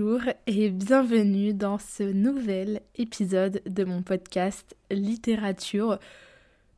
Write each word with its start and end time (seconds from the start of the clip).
Bonjour 0.00 0.32
et 0.46 0.70
bienvenue 0.70 1.52
dans 1.52 1.76
ce 1.76 2.02
nouvel 2.02 2.80
épisode 2.96 3.60
de 3.66 3.84
mon 3.84 4.02
podcast 4.02 4.74
Littérature. 4.90 5.98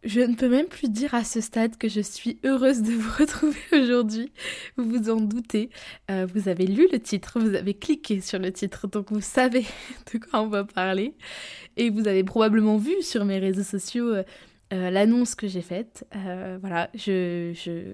Je 0.03 0.21
ne 0.21 0.35
peux 0.35 0.49
même 0.49 0.67
plus 0.67 0.91
dire 0.91 1.15
à 1.15 1.23
ce 1.23 1.41
stade 1.41 1.77
que 1.77 1.89
je 1.89 2.01
suis 2.01 2.41
heureuse 2.45 2.83
de 2.83 2.93
vous 2.93 3.11
retrouver 3.19 3.61
aujourd'hui. 3.73 4.33
Vous 4.77 4.89
vous 4.89 5.11
en 5.11 5.21
doutez. 5.21 5.71
Euh, 6.11 6.27
vous 6.35 6.49
avez 6.49 6.67
lu 6.67 6.89
le 6.91 6.99
titre, 6.99 7.39
vous 7.39 7.55
avez 7.55 7.75
cliqué 7.75 8.21
sur 8.21 8.41
le 8.41 8.51
titre, 8.51 8.89
donc 8.89 9.13
vous 9.13 9.21
savez 9.21 9.67
de 10.13 10.19
quoi 10.19 10.43
on 10.43 10.49
va 10.49 10.65
parler. 10.65 11.15
Et 11.77 11.91
vous 11.91 12.09
avez 12.09 12.25
probablement 12.25 12.77
vu 12.77 13.03
sur 13.03 13.25
mes 13.25 13.39
réseaux 13.39 13.63
sociaux 13.63 14.15
euh, 14.15 14.25
euh, 14.73 14.91
l'annonce 14.91 15.37
que 15.37 15.47
j'ai 15.47 15.63
faite. 15.63 16.07
voilà, 16.61 16.91
je, 16.95 17.53
je 17.55 17.93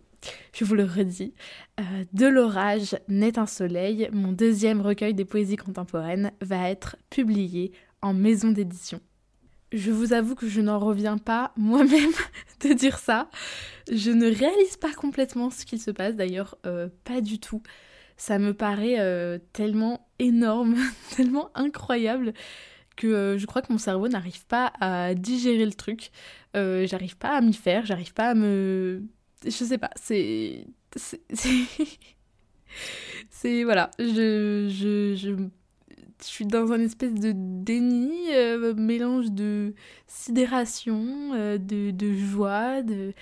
je 0.53 0.65
vous 0.65 0.75
le 0.75 0.85
redis, 0.85 1.35
euh, 1.81 2.05
De 2.13 2.27
l'orage 2.27 2.97
naît 3.09 3.39
un 3.39 3.47
soleil, 3.47 4.09
mon 4.13 4.33
deuxième 4.33 4.81
recueil 4.81 5.15
des 5.15 5.25
poésies 5.25 5.57
contemporaines, 5.57 6.33
va 6.41 6.69
être 6.69 6.97
publié 7.11 7.73
en 8.03 8.15
maison 8.15 8.51
d'édition. 8.51 9.01
Je 9.73 9.91
vous 9.91 10.15
avoue 10.15 10.35
que 10.35 10.49
je 10.49 10.61
n'en 10.61 10.79
reviens 10.79 11.19
pas 11.19 11.53
moi-même 11.57 12.13
de 12.63 12.73
dire 12.73 12.99
ça. 12.99 13.29
Je 13.91 14.11
ne 14.11 14.27
réalise 14.27 14.77
pas 14.77 14.93
complètement 14.93 15.51
ce 15.51 15.65
qu'il 15.65 15.81
se 15.81 15.91
passe, 15.91 16.17
d'ailleurs 16.17 16.57
euh, 16.67 16.89
pas 17.05 17.21
du 17.21 17.39
tout. 17.39 17.63
Ça 18.17 18.39
me 18.39 18.53
paraît 18.53 18.99
euh, 18.99 19.39
tellement 19.53 20.09
énorme, 20.19 20.77
tellement 21.17 21.51
incroyable 21.55 22.33
que 22.97 23.37
je 23.39 23.47
crois 23.47 23.63
que 23.63 23.73
mon 23.73 23.79
cerveau 23.79 24.09
n'arrive 24.09 24.45
pas 24.47 24.73
à 24.81 25.15
digérer 25.15 25.65
le 25.65 25.73
truc. 25.73 26.11
j'arrive 26.55 27.17
pas 27.17 27.37
à 27.37 27.41
m'y 27.41 27.55
faire, 27.55 27.87
j'arrive 27.87 28.13
pas 28.13 28.31
à 28.31 28.35
me 28.35 29.05
je 29.45 29.51
sais 29.51 29.79
pas, 29.79 29.91
c'est. 29.97 30.67
C'est. 30.97 31.21
voilà, 33.65 33.91
je, 33.99 34.69
je, 34.71 35.15
je, 35.15 35.49
suis 36.21 36.47
dans 36.47 36.73
un 36.73 36.81
espèce 36.81 37.15
de 37.15 37.33
déni, 37.35 38.33
euh, 38.33 38.75
mélange 38.75 39.31
de 39.31 39.75
sidération, 40.07 41.33
euh, 41.35 41.59
de, 41.59 42.15
joie, 42.15 42.83
de. 42.83 43.13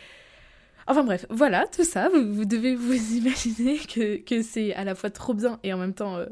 Enfin 0.87 1.05
bref, 1.05 1.27
voilà, 1.31 1.67
tout 1.67 1.85
ça, 1.85 2.09
vous, 2.09 2.45
devez 2.45 2.77
vous 2.77 2.93
imaginer 3.17 3.79
que, 3.79 4.19
que 4.19 4.43
c'est 4.43 4.73
à 4.75 4.85
la 4.85 4.95
fois 4.95 5.11
trop 5.11 5.35
bien 5.35 5.59
et 5.63 5.73
en 5.73 5.79
même 5.79 5.95
temps. 5.95 6.17
Euh, 6.17 6.27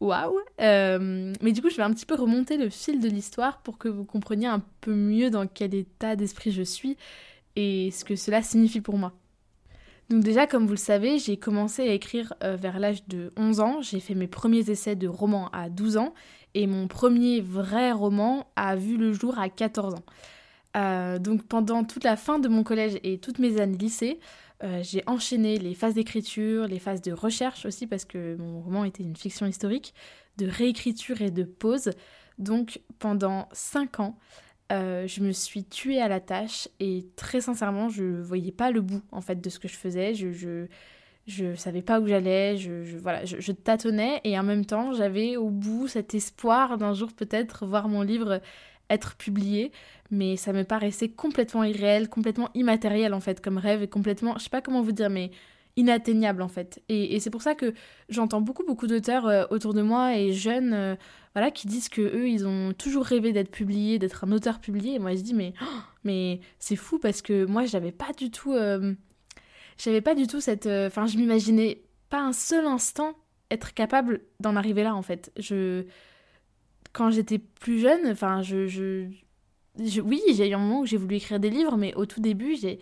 waouh 0.00 0.38
Mais 0.58 1.52
du 1.52 1.60
coup, 1.60 1.70
je 1.70 1.76
vais 1.76 1.82
un 1.82 1.92
petit 1.92 2.06
peu 2.06 2.14
remonter 2.14 2.56
le 2.56 2.70
fil 2.70 3.00
de 3.00 3.08
l'histoire 3.08 3.58
pour 3.62 3.78
que 3.78 3.88
vous 3.88 4.04
compreniez 4.04 4.46
un 4.46 4.62
peu 4.80 4.94
mieux 4.94 5.30
dans 5.30 5.46
quel 5.46 5.74
état 5.74 6.14
d'esprit 6.14 6.52
je 6.52 6.62
suis 6.62 6.96
et 7.56 7.90
ce 7.90 8.04
que 8.04 8.16
cela 8.16 8.42
signifie 8.42 8.80
pour 8.80 8.98
moi. 8.98 9.12
Donc 10.10 10.24
déjà, 10.24 10.46
comme 10.46 10.64
vous 10.64 10.72
le 10.72 10.76
savez, 10.76 11.18
j'ai 11.18 11.36
commencé 11.36 11.82
à 11.82 11.92
écrire 11.92 12.32
euh, 12.42 12.56
vers 12.56 12.78
l'âge 12.78 13.06
de 13.08 13.30
11 13.36 13.60
ans. 13.60 13.82
J'ai 13.82 14.00
fait 14.00 14.14
mes 14.14 14.26
premiers 14.26 14.70
essais 14.70 14.96
de 14.96 15.06
romans 15.06 15.50
à 15.52 15.68
12 15.68 15.98
ans 15.98 16.14
et 16.54 16.66
mon 16.66 16.88
premier 16.88 17.42
vrai 17.42 17.92
roman 17.92 18.46
a 18.56 18.74
vu 18.74 18.96
le 18.96 19.12
jour 19.12 19.38
à 19.38 19.50
14 19.50 19.94
ans. 19.94 20.04
Euh, 20.76 21.18
donc 21.18 21.42
pendant 21.46 21.84
toute 21.84 22.04
la 22.04 22.16
fin 22.16 22.38
de 22.38 22.48
mon 22.48 22.62
collège 22.62 22.98
et 23.02 23.18
toutes 23.18 23.38
mes 23.38 23.60
années 23.60 23.76
lycée, 23.76 24.18
euh, 24.64 24.80
j'ai 24.82 25.02
enchaîné 25.06 25.58
les 25.58 25.74
phases 25.74 25.94
d'écriture, 25.94 26.66
les 26.66 26.78
phases 26.78 27.02
de 27.02 27.12
recherche 27.12 27.66
aussi 27.66 27.86
parce 27.86 28.04
que 28.04 28.36
mon 28.36 28.60
roman 28.60 28.84
était 28.84 29.02
une 29.02 29.16
fiction 29.16 29.46
historique, 29.46 29.94
de 30.38 30.46
réécriture 30.46 31.20
et 31.20 31.30
de 31.30 31.44
pause. 31.44 31.90
Donc 32.38 32.80
pendant 32.98 33.48
5 33.52 34.00
ans, 34.00 34.18
euh, 34.70 35.06
je 35.06 35.22
me 35.22 35.32
suis 35.32 35.64
tuée 35.64 36.00
à 36.00 36.08
la 36.08 36.20
tâche 36.20 36.68
et 36.80 37.06
très 37.16 37.40
sincèrement, 37.40 37.88
je 37.88 38.04
voyais 38.04 38.52
pas 38.52 38.70
le 38.70 38.80
bout 38.80 39.02
en 39.12 39.20
fait 39.20 39.40
de 39.40 39.48
ce 39.50 39.58
que 39.58 39.68
je 39.68 39.76
faisais. 39.76 40.14
Je, 40.14 40.30
je, 40.32 40.66
je 41.26 41.54
savais 41.54 41.82
pas 41.82 42.00
où 42.00 42.06
j'allais, 42.06 42.56
je, 42.56 42.84
je, 42.84 42.98
voilà, 42.98 43.24
je, 43.24 43.52
tâtonnais 43.52 44.20
et 44.24 44.38
en 44.38 44.42
même 44.42 44.64
temps, 44.64 44.92
j'avais 44.92 45.36
au 45.36 45.50
bout 45.50 45.88
cet 45.88 46.14
espoir 46.14 46.78
d'un 46.78 46.94
jour 46.94 47.12
peut-être 47.12 47.66
voir 47.66 47.88
mon 47.88 48.02
livre 48.02 48.40
être 48.90 49.16
publié, 49.16 49.72
mais 50.10 50.36
ça 50.36 50.52
me 50.52 50.64
paraissait 50.64 51.10
complètement 51.10 51.64
irréel, 51.64 52.08
complètement 52.08 52.50
immatériel 52.54 53.14
en 53.14 53.20
fait 53.20 53.40
comme 53.40 53.58
rêve 53.58 53.82
et 53.82 53.88
complètement, 53.88 54.34
je 54.38 54.44
sais 54.44 54.50
pas 54.50 54.62
comment 54.62 54.82
vous 54.82 54.92
dire, 54.92 55.10
mais 55.10 55.30
inatteignable 55.78 56.42
en 56.42 56.48
fait. 56.48 56.82
Et, 56.88 57.18
c'est 57.20 57.30
pour 57.30 57.42
ça 57.42 57.54
que 57.54 57.72
j'entends 58.08 58.40
beaucoup 58.40 58.64
beaucoup 58.64 58.86
d'auteurs 58.88 59.26
euh, 59.26 59.44
autour 59.50 59.74
de 59.74 59.80
moi 59.80 60.16
et 60.16 60.32
jeunes 60.32 60.72
euh, 60.74 60.96
voilà 61.34 61.50
qui 61.50 61.68
disent 61.68 61.88
que 61.88 62.02
eux 62.02 62.28
ils 62.28 62.46
ont 62.46 62.72
toujours 62.72 63.04
rêvé 63.04 63.32
d'être 63.32 63.50
publiés, 63.50 63.98
d'être 63.98 64.24
un 64.24 64.32
auteur 64.32 64.58
publié 64.60 64.94
et 64.94 64.98
moi 64.98 65.14
je 65.14 65.20
dis 65.20 65.34
mais 65.34 65.54
oh, 65.62 66.40
c'est 66.58 66.76
fou 66.76 66.98
parce 66.98 67.22
que 67.22 67.46
moi 67.46 67.64
j'avais 67.64 67.92
pas 67.92 68.12
du 68.12 68.30
tout 68.30 68.54
euh, 68.54 68.94
j'avais 69.78 70.00
pas 70.00 70.16
du 70.16 70.26
tout 70.26 70.40
cette 70.40 70.66
enfin 70.66 71.06
je 71.06 71.16
m'imaginais 71.16 71.82
pas 72.10 72.20
un 72.20 72.32
seul 72.32 72.66
instant 72.66 73.14
être 73.50 73.72
capable 73.72 74.20
d'en 74.40 74.56
arriver 74.56 74.82
là 74.82 74.94
en 74.94 75.02
fait. 75.02 75.32
Je 75.36 75.84
quand 76.92 77.10
j'étais 77.10 77.38
plus 77.38 77.78
jeune, 77.78 78.08
enfin 78.10 78.42
je 78.42 79.08
oui, 80.02 80.20
j'ai 80.34 80.48
eu 80.48 80.54
un 80.54 80.58
moment 80.58 80.80
où 80.80 80.86
j'ai 80.86 80.96
voulu 80.96 81.16
écrire 81.16 81.38
des 81.38 81.50
livres 81.50 81.76
mais 81.76 81.94
au 81.94 82.04
tout 82.04 82.20
début, 82.20 82.56
j'ai 82.56 82.80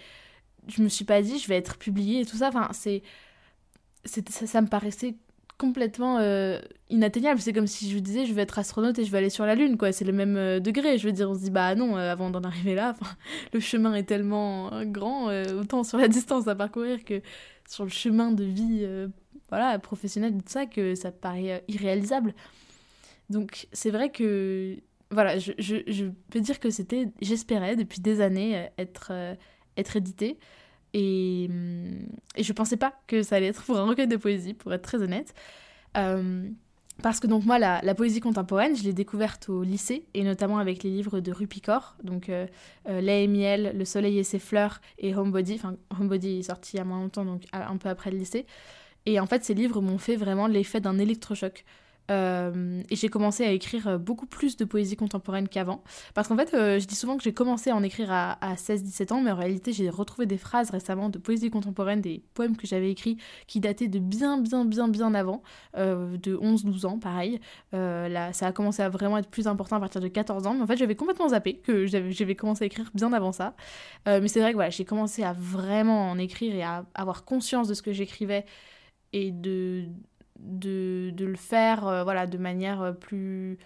je 0.69 0.83
me 0.83 0.89
suis 0.89 1.05
pas 1.05 1.23
dit 1.23 1.39
je 1.39 1.49
vais 1.49 1.57
être 1.57 1.77
publiée 1.79 2.21
et 2.21 2.27
tout 2.27 2.37
ça. 2.37 2.49
Enfin, 2.49 2.69
c'est, 2.73 3.03
ça, 4.05 4.47
ça, 4.47 4.61
me 4.61 4.67
paraissait 4.67 5.17
complètement 5.59 6.19
euh, 6.19 6.61
inatteignable. 6.91 7.41
C'est 7.41 7.53
comme 7.53 7.67
si 7.67 7.91
je 7.91 7.99
disais 7.99 8.27
je 8.27 8.35
vais 8.35 8.43
être 8.43 8.59
astronaute 8.59 8.99
et 8.99 9.05
je 9.05 9.11
vais 9.11 9.19
aller 9.19 9.31
sur 9.31 9.47
la 9.47 9.55
Lune, 9.55 9.77
quoi. 9.77 9.93
C'est 9.93 10.05
le 10.05 10.13
même 10.13 10.37
euh, 10.37 10.61
degré. 10.61 10.99
Je 10.99 11.07
veux 11.07 11.13
dire, 11.13 11.31
on 11.31 11.35
se 11.35 11.41
dit 11.41 11.51
bah 11.51 11.75
non, 11.75 11.97
euh, 11.97 12.13
avant 12.13 12.31
d'en 12.31 12.43
arriver 12.43 12.75
là, 12.75 12.95
le 13.53 13.61
chemin 13.61 13.95
est 13.95 14.05
tellement 14.05 14.71
grand, 14.85 15.29
autant 15.55 15.85
sur 15.85 15.99
la 15.99 16.09
distance 16.09 16.49
à 16.49 16.55
parcourir 16.55 17.05
que 17.05 17.23
sur 17.69 17.85
le 17.85 17.91
chemin 17.91 18.33
de 18.33 18.45
vie 18.45 18.87
voilà, 19.49 19.79
professionnelle 19.79 20.33
tout 20.33 20.43
ça, 20.47 20.67
que 20.67 20.95
ça 20.95 21.11
paraît 21.13 21.65
irréalisable. 21.69 22.35
Donc 23.31 23.67
c'est 23.73 23.91
vrai 23.91 24.11
que 24.11 24.77
voilà, 25.11 25.39
je, 25.39 25.53
je, 25.59 25.77
je, 25.87 26.07
peux 26.31 26.41
dire 26.41 26.59
que 26.59 26.71
c'était, 26.71 27.09
j'espérais 27.21 27.77
depuis 27.77 28.01
des 28.01 28.21
années 28.21 28.69
être 28.77 29.13
être 29.77 29.97
édité. 29.97 30.39
Et, 30.95 31.51
et 32.37 32.43
je 32.43 32.53
pensais 32.53 32.77
pas 32.77 32.95
que 33.07 33.23
ça 33.23 33.37
allait 33.37 33.49
être 33.49 33.63
pour 33.65 33.77
un 33.77 33.85
recueil 33.85 34.09
de 34.09 34.17
poésie, 34.17 34.55
pour 34.55 34.73
être 34.73 34.83
très 34.83 35.03
honnête. 35.03 35.35
Euh, 35.97 36.49
parce 37.03 37.21
que 37.21 37.27
donc 37.27 37.45
moi, 37.45 37.59
la, 37.59 37.83
la 37.83 37.95
poésie 37.95 38.21
contemporaine, 38.21 38.75
je 38.75 38.83
l'ai 38.83 38.95
découverte 38.95 39.51
au 39.51 39.63
lycée, 39.63 40.07
et 40.15 40.25
notamment 40.25 40.59
avec 40.59 40.83
les 40.83 40.91
livres 40.91 41.21
de 41.21 41.31
Rupicor, 41.31 41.97
donc 42.03 42.31
euh, 42.31 42.47
euh, 42.89 43.03
Lait 43.03 43.25
et 43.25 43.27
miel, 43.27 43.75
Le 43.77 43.85
soleil 43.85 44.19
et 44.19 44.25
ses 44.25 44.39
fleurs, 44.39 44.81
et 44.99 45.15
Homebody. 45.15 45.55
Enfin, 45.57 45.77
Homebody 46.01 46.39
est 46.39 46.43
sorti 46.45 46.77
il 46.77 46.79
y 46.79 46.81
a 46.81 46.85
moins 46.85 47.01
longtemps, 47.01 47.27
donc 47.27 47.43
un 47.53 47.77
peu 47.77 47.91
après 47.91 48.11
le 48.11 48.17
lycée. 48.17 48.47
Et 49.05 49.21
en 49.21 49.27
fait, 49.27 49.45
ces 49.45 49.55
livres 49.55 49.83
m'ont 49.83 49.99
fait 49.99 50.17
vraiment 50.17 50.47
l'effet 50.47 50.81
d'un 50.81 50.99
électrochoc. 50.99 51.65
Euh, 52.11 52.83
et 52.91 52.97
j'ai 52.97 53.09
commencé 53.09 53.45
à 53.45 53.51
écrire 53.51 53.89
euh, 53.89 53.99
beaucoup 53.99 54.27
plus 54.27 54.57
de 54.57 54.65
poésie 54.65 54.97
contemporaine 54.97 55.49
qu'avant. 55.49 55.83
Parce 56.15 56.29
qu'en 56.29 56.37
fait, 56.37 56.55
euh, 56.55 56.79
je 56.79 56.87
dis 56.87 56.95
souvent 56.95 57.17
que 57.17 57.23
j'ai 57.23 57.33
commencé 57.33 57.71
à 57.71 57.77
en 57.77 57.83
écrire 57.83 58.13
à, 58.13 58.37
16-17 58.57 59.13
ans, 59.13 59.21
mais 59.21 59.31
en 59.31 59.37
réalité, 59.37 59.73
j'ai 59.73 59.91
retrouvé 59.91 60.27
des 60.27 60.39
phrases 60.39 60.71
récemment 60.71 61.09
de 61.09 61.19
poésie 61.19 61.51
contemporaine, 61.51 62.01
des 62.01 62.23
poèmes 62.35 62.57
que 62.57 62.67
j'avais 62.67 62.91
écrits 62.91 63.17
qui 63.47 63.61
dataient 63.61 63.89
de 63.89 63.99
bien, 63.99 64.39
bien, 64.39 64.65
bien, 64.65 64.89
bien 64.89 65.15
avant, 65.15 65.43
de 65.77 66.37
11-12 66.37 66.87
ans, 66.87 66.99
pareil. 66.99 67.41
là, 67.73 68.33
ça 68.33 68.47
a 68.47 68.53
commencé 68.53 68.83
à 68.83 68.89
vraiment 68.89 69.19
être 69.19 69.29
plus 69.29 69.47
important 69.47 69.77
à 69.77 69.81
partir 69.81 70.01
de 70.01 70.09
14 70.09 70.47
ans, 70.47 70.55
mais 70.55 70.63
en 70.63 70.67
fait, 70.67 70.77
j'avais 70.77 70.95
complètement 70.95 71.29
zappé 71.29 71.57
que 71.59 71.87
j'avais 71.87 72.35
commencé 72.35 72.65
à 72.65 72.67
écrire 72.67 72.91
bien 72.95 73.13
avant 73.13 73.33
ça. 73.33 73.55
mais 74.07 74.29
c'est 74.29 74.41
vrai 74.41 74.51
que 74.51 74.57
voilà, 74.57 74.71
j'ai 74.71 74.85
commencé 74.85 75.23
à 75.23 75.33
vraiment 75.33 76.11
en 76.11 76.19
écrire 76.19 76.55
et 76.55 76.63
à 76.63 76.85
avoir 76.95 77.25
conscience 77.25 77.69
de 77.69 77.75
ce 77.75 77.83
que 77.83 77.93
j'écrivais 77.93 78.45
et 79.13 79.31
de 79.33 79.87
de, 80.41 81.11
de 81.15 81.25
le 81.25 81.37
faire 81.37 81.87
euh, 81.87 82.05
voilà, 82.05 82.27
de 82.27 82.39
manière 82.39 82.83
euh, 82.83 82.93
plus, 82.93 83.59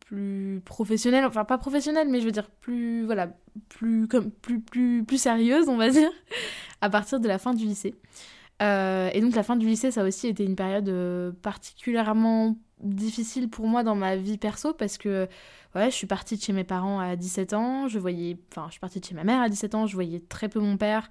plus 0.00 0.60
professionnelle, 0.64 1.24
enfin 1.24 1.44
pas 1.44 1.58
professionnelle, 1.58 2.08
mais 2.08 2.20
je 2.20 2.26
veux 2.26 2.32
dire 2.32 2.50
plus, 2.50 3.04
voilà, 3.04 3.32
plus, 3.68 4.08
comme, 4.08 4.30
plus, 4.30 4.60
plus, 4.60 5.04
plus 5.04 5.18
sérieuse, 5.18 5.68
on 5.68 5.76
va 5.76 5.90
dire, 5.90 6.10
à 6.80 6.90
partir 6.90 7.20
de 7.20 7.28
la 7.28 7.38
fin 7.38 7.54
du 7.54 7.64
lycée. 7.64 7.94
Euh, 8.62 9.10
et 9.12 9.20
donc 9.20 9.34
la 9.34 9.42
fin 9.42 9.56
du 9.56 9.66
lycée, 9.66 9.90
ça 9.90 10.02
a 10.02 10.04
aussi 10.04 10.28
été 10.28 10.44
une 10.44 10.56
période 10.56 11.34
particulièrement 11.42 12.56
difficile 12.82 13.48
pour 13.48 13.66
moi 13.66 13.82
dans 13.82 13.94
ma 13.94 14.16
vie 14.16 14.38
perso 14.38 14.74
parce 14.74 14.98
que 14.98 15.28
ouais, 15.74 15.90
je 15.90 15.96
suis 15.96 16.06
partie 16.06 16.36
de 16.36 16.42
chez 16.42 16.52
mes 16.52 16.64
parents 16.64 17.00
à 17.00 17.16
17 17.16 17.54
ans, 17.54 17.88
je 17.88 17.98
voyais, 17.98 18.36
enfin, 18.50 18.66
je 18.66 18.72
suis 18.72 18.80
partie 18.80 19.00
de 19.00 19.04
chez 19.04 19.14
ma 19.14 19.24
mère 19.24 19.40
à 19.40 19.48
17 19.48 19.74
ans, 19.74 19.86
je 19.86 19.94
voyais 19.94 20.20
très 20.20 20.48
peu 20.48 20.60
mon 20.60 20.76
père, 20.76 21.08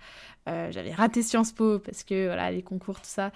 euh, 0.47 0.71
j'avais 0.71 0.93
raté 0.93 1.21
Sciences 1.21 1.51
Po 1.51 1.79
parce 1.79 2.03
que 2.03 2.27
voilà, 2.27 2.51
les 2.51 2.61
concours, 2.61 2.99
tout 3.01 3.07
ça. 3.07 3.31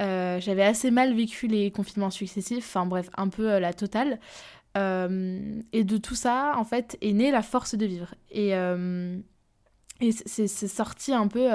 Euh, 0.00 0.40
j'avais 0.40 0.64
assez 0.64 0.90
mal 0.90 1.14
vécu 1.14 1.46
les 1.46 1.70
confinements 1.70 2.10
successifs, 2.10 2.66
enfin 2.66 2.86
bref, 2.86 3.08
un 3.16 3.28
peu 3.28 3.52
euh, 3.52 3.60
la 3.60 3.72
totale. 3.72 4.18
et 4.76 5.84
de 5.84 5.96
tout 5.98 6.16
ça, 6.16 6.54
en 6.56 6.64
fait, 6.64 6.98
est 7.00 7.12
née 7.12 7.30
la 7.30 7.42
force 7.42 7.74
de 7.76 7.86
vivre. 7.86 8.14
Et, 8.30 8.50
et 10.00 10.12
c'est 10.12 10.48
sorti 10.48 11.12
un 11.12 11.28
peu 11.28 11.48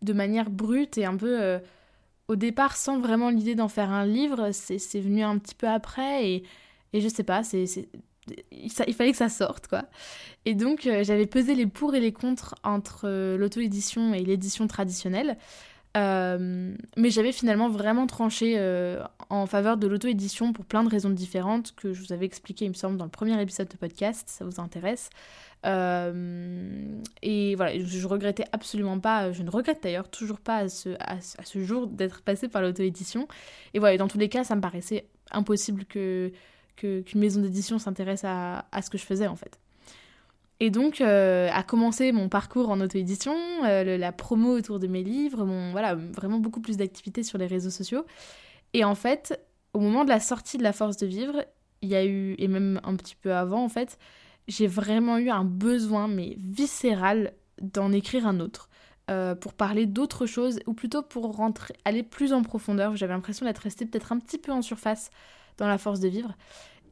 de 0.00 0.12
manière 0.14 0.48
brute 0.48 0.96
et 0.96 1.04
un 1.04 1.16
peu 1.16 1.60
au 2.28 2.36
départ 2.36 2.76
sans 2.76 2.98
vraiment 2.98 3.30
l'idée 3.30 3.54
d'en 3.54 3.68
faire 3.68 3.90
un 3.90 4.06
livre, 4.06 4.50
c'est 4.52 5.00
venu 5.00 5.22
un 5.22 5.38
petit 5.38 5.54
peu 5.54 5.66
après 5.66 6.28
et, 6.28 6.44
et 6.92 7.00
je 7.00 7.08
sais 7.08 7.24
pas, 7.24 7.42
c'est 7.42 7.66
il, 8.52 8.70
fallait 8.70 9.12
que 9.12 9.16
ça 9.16 9.28
sorte 9.28 9.68
quoi. 9.68 9.84
Et 10.44 10.54
donc 10.54 10.86
euh, 10.86 11.04
j'avais 11.04 11.26
pesé 11.26 11.54
les 11.54 11.66
pour 11.66 11.94
et 11.94 12.00
les 12.00 12.12
contre 12.12 12.54
entre 12.62 13.02
euh, 13.04 13.36
l'auto-édition 13.36 14.14
et 14.14 14.20
l'édition 14.20 14.66
traditionnelle. 14.66 15.36
Euh, 15.96 16.74
mais 16.96 17.10
j'avais 17.10 17.32
finalement 17.32 17.68
vraiment 17.68 18.06
tranché 18.06 18.58
en 19.30 19.46
faveur 19.46 19.76
de 19.76 19.86
l'auto-édition 19.86 20.52
pour 20.52 20.64
plein 20.64 20.84
de 20.84 20.88
raisons 20.88 21.10
différentes 21.10 21.74
que 21.74 21.92
je 21.92 22.02
vous 22.02 22.12
avais 22.12 22.26
expliqué, 22.26 22.64
il 22.64 22.68
me 22.68 22.74
semble, 22.74 22.96
dans 22.96 23.04
le 23.04 23.10
premier 23.10 23.40
épisode 23.40 23.68
de 23.68 23.76
podcast, 23.76 24.28
ça 24.28 24.44
vous 24.44 24.60
intéresse. 24.60 25.10
Euh, 25.66 27.00
et 27.22 27.54
voilà, 27.56 27.78
je, 27.78 28.06
regrettais 28.06 28.44
absolument 28.52 29.00
pas, 29.00 29.32
je 29.32 29.42
ne 29.42 29.50
regrette 29.50 29.82
d'ailleurs 29.82 30.08
toujours 30.08 30.40
pas 30.40 30.56
à 30.58 30.68
ce, 30.68 30.90
à, 31.00 31.18
ce 31.20 31.64
jour 31.64 31.86
d'être 31.86 32.22
passé 32.22 32.48
par 32.48 32.62
l'auto-édition. 32.62 33.28
Et 33.74 33.78
voilà, 33.78 33.96
dans 33.96 34.08
tous 34.08 34.18
les 34.18 34.28
cas, 34.28 34.44
ça 34.44 34.54
me 34.56 34.60
paraissait 34.60 35.06
impossible 35.30 35.84
que 35.84 36.32
qu'une 36.76 37.02
maison 37.18 37.40
d'édition 37.40 37.80
s'intéresse 37.80 38.22
à, 38.22 38.66
à, 38.70 38.82
ce 38.82 38.88
que 38.90 38.98
je 38.98 39.04
faisais 39.04 39.26
en 39.26 39.34
fait. 39.34 39.58
Et 40.60 40.70
donc, 40.70 41.00
euh, 41.00 41.48
a 41.52 41.62
commencé 41.62 42.10
mon 42.10 42.28
parcours 42.28 42.70
en 42.70 42.80
auto-édition, 42.80 43.36
euh, 43.64 43.96
la 43.96 44.12
promo 44.12 44.56
autour 44.56 44.80
de 44.80 44.88
mes 44.88 45.04
livres, 45.04 45.44
mon, 45.44 45.70
voilà, 45.70 45.94
vraiment 45.94 46.38
beaucoup 46.38 46.60
plus 46.60 46.76
d'activités 46.76 47.22
sur 47.22 47.38
les 47.38 47.46
réseaux 47.46 47.70
sociaux. 47.70 48.04
Et 48.74 48.84
en 48.84 48.96
fait, 48.96 49.40
au 49.72 49.80
moment 49.80 50.04
de 50.04 50.10
la 50.10 50.20
sortie 50.20 50.58
de 50.58 50.64
La 50.64 50.72
Force 50.72 50.96
de 50.96 51.06
Vivre, 51.06 51.44
il 51.82 51.88
y 51.88 51.94
a 51.94 52.04
eu, 52.04 52.34
et 52.38 52.48
même 52.48 52.80
un 52.82 52.96
petit 52.96 53.14
peu 53.14 53.32
avant 53.32 53.62
en 53.64 53.68
fait, 53.68 53.98
j'ai 54.48 54.66
vraiment 54.66 55.18
eu 55.18 55.30
un 55.30 55.44
besoin, 55.44 56.08
mais 56.08 56.34
viscéral, 56.38 57.34
d'en 57.60 57.92
écrire 57.92 58.26
un 58.26 58.40
autre. 58.40 58.68
Euh, 59.10 59.34
pour 59.34 59.54
parler 59.54 59.86
d'autres 59.86 60.26
choses, 60.26 60.60
ou 60.66 60.74
plutôt 60.74 61.02
pour 61.02 61.34
rentrer, 61.34 61.74
aller 61.86 62.02
plus 62.02 62.34
en 62.34 62.42
profondeur. 62.42 62.94
J'avais 62.94 63.14
l'impression 63.14 63.46
d'être 63.46 63.60
restée 63.60 63.86
peut-être 63.86 64.12
un 64.12 64.18
petit 64.18 64.36
peu 64.36 64.52
en 64.52 64.60
surface 64.60 65.10
dans 65.56 65.66
la 65.66 65.78
force 65.78 66.00
de 66.00 66.08
vivre. 66.08 66.34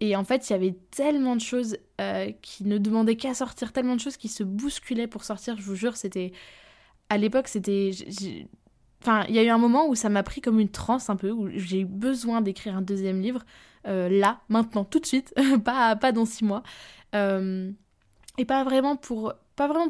Et 0.01 0.17
en 0.17 0.25
fait, 0.25 0.49
il 0.49 0.53
y 0.53 0.57
avait 0.57 0.77
tellement 0.91 1.37
de 1.37 1.41
choses 1.41 1.77
euh, 2.01 2.31
qui 2.43 2.65
ne 2.65 2.79
demandaient 2.79 3.17
qu'à 3.17 3.35
sortir, 3.35 3.73
tellement 3.73 3.97
de 3.97 4.01
choses 4.01 4.17
qui 4.17 4.29
se 4.29 4.43
bousculaient 4.43 5.07
pour 5.07 5.25
sortir. 5.25 5.57
Je 5.57 5.63
vous 5.63 5.75
jure, 5.75 5.97
c'était. 5.97 6.33
À 7.09 7.19
l'époque, 7.19 7.49
c'était. 7.49 7.91
Enfin, 9.03 9.25
il 9.29 9.35
y 9.35 9.39
a 9.39 9.43
eu 9.43 9.49
un 9.49 9.59
moment 9.59 9.89
où 9.89 9.95
ça 9.95 10.09
m'a 10.09 10.23
pris 10.23 10.41
comme 10.41 10.59
une 10.59 10.69
transe 10.69 11.11
un 11.11 11.17
peu, 11.17 11.31
où 11.31 11.49
j'ai 11.51 11.81
eu 11.81 11.85
besoin 11.85 12.41
d'écrire 12.41 12.77
un 12.77 12.83
deuxième 12.83 13.21
livre, 13.21 13.45
euh, 13.87 14.09
là, 14.09 14.41
maintenant, 14.49 14.85
tout 14.85 14.99
de 14.99 15.07
suite, 15.07 15.35
pas, 15.65 15.97
pas 15.97 16.13
dans 16.13 16.25
six 16.25 16.45
mois. 16.45 16.63
Euh, 17.15 17.71
et 18.39 18.45
pas 18.45 18.65
vraiment 18.65 18.97
pour 18.97 19.33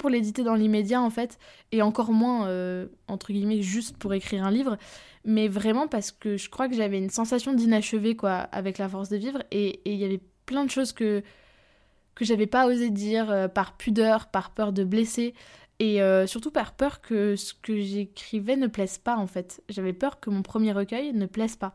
l'éditer 0.08 0.44
dans 0.44 0.54
l'immédiat 0.54 1.02
en 1.02 1.10
fait 1.10 1.36
et 1.72 1.82
encore 1.82 2.12
moins 2.12 2.48
entre 3.08 3.32
guillemets 3.32 3.60
juste 3.60 3.96
pour 3.96 4.14
écrire 4.14 4.44
un 4.44 4.52
livre 4.52 4.78
mais 5.26 5.48
vraiment 5.48 5.88
parce 5.88 6.12
que 6.12 6.36
je 6.36 6.48
crois 6.48 6.68
que 6.68 6.74
j'avais 6.74 6.98
une 6.98 7.10
sensation 7.10 7.52
d'inachevé 7.52 8.16
quoi 8.16 8.32
avec 8.32 8.78
la 8.78 8.88
force 8.88 9.08
de 9.08 9.16
vivre. 9.16 9.42
Et 9.50 9.80
il 9.84 9.98
y 9.98 10.04
avait 10.04 10.20
plein 10.46 10.64
de 10.64 10.70
choses 10.70 10.92
que 10.92 11.22
que 12.14 12.24
j'avais 12.24 12.46
pas 12.46 12.66
osé 12.66 12.88
dire 12.90 13.30
euh, 13.30 13.48
par 13.48 13.76
pudeur 13.76 14.28
par 14.28 14.50
peur 14.54 14.72
de 14.72 14.84
blesser. 14.84 15.34
Et 15.78 16.00
surtout 16.26 16.50
par 16.50 16.72
peur 16.72 17.02
que 17.02 17.36
ce 17.36 17.52
que 17.52 17.78
j'écrivais 17.78 18.56
ne 18.56 18.66
plaise 18.66 18.96
pas 18.96 19.16
en 19.16 19.26
fait. 19.26 19.62
J'avais 19.68 19.92
peur 19.92 20.20
que 20.20 20.30
mon 20.30 20.40
premier 20.40 20.72
recueil 20.72 21.12
ne 21.12 21.26
plaise 21.26 21.56
pas. 21.56 21.74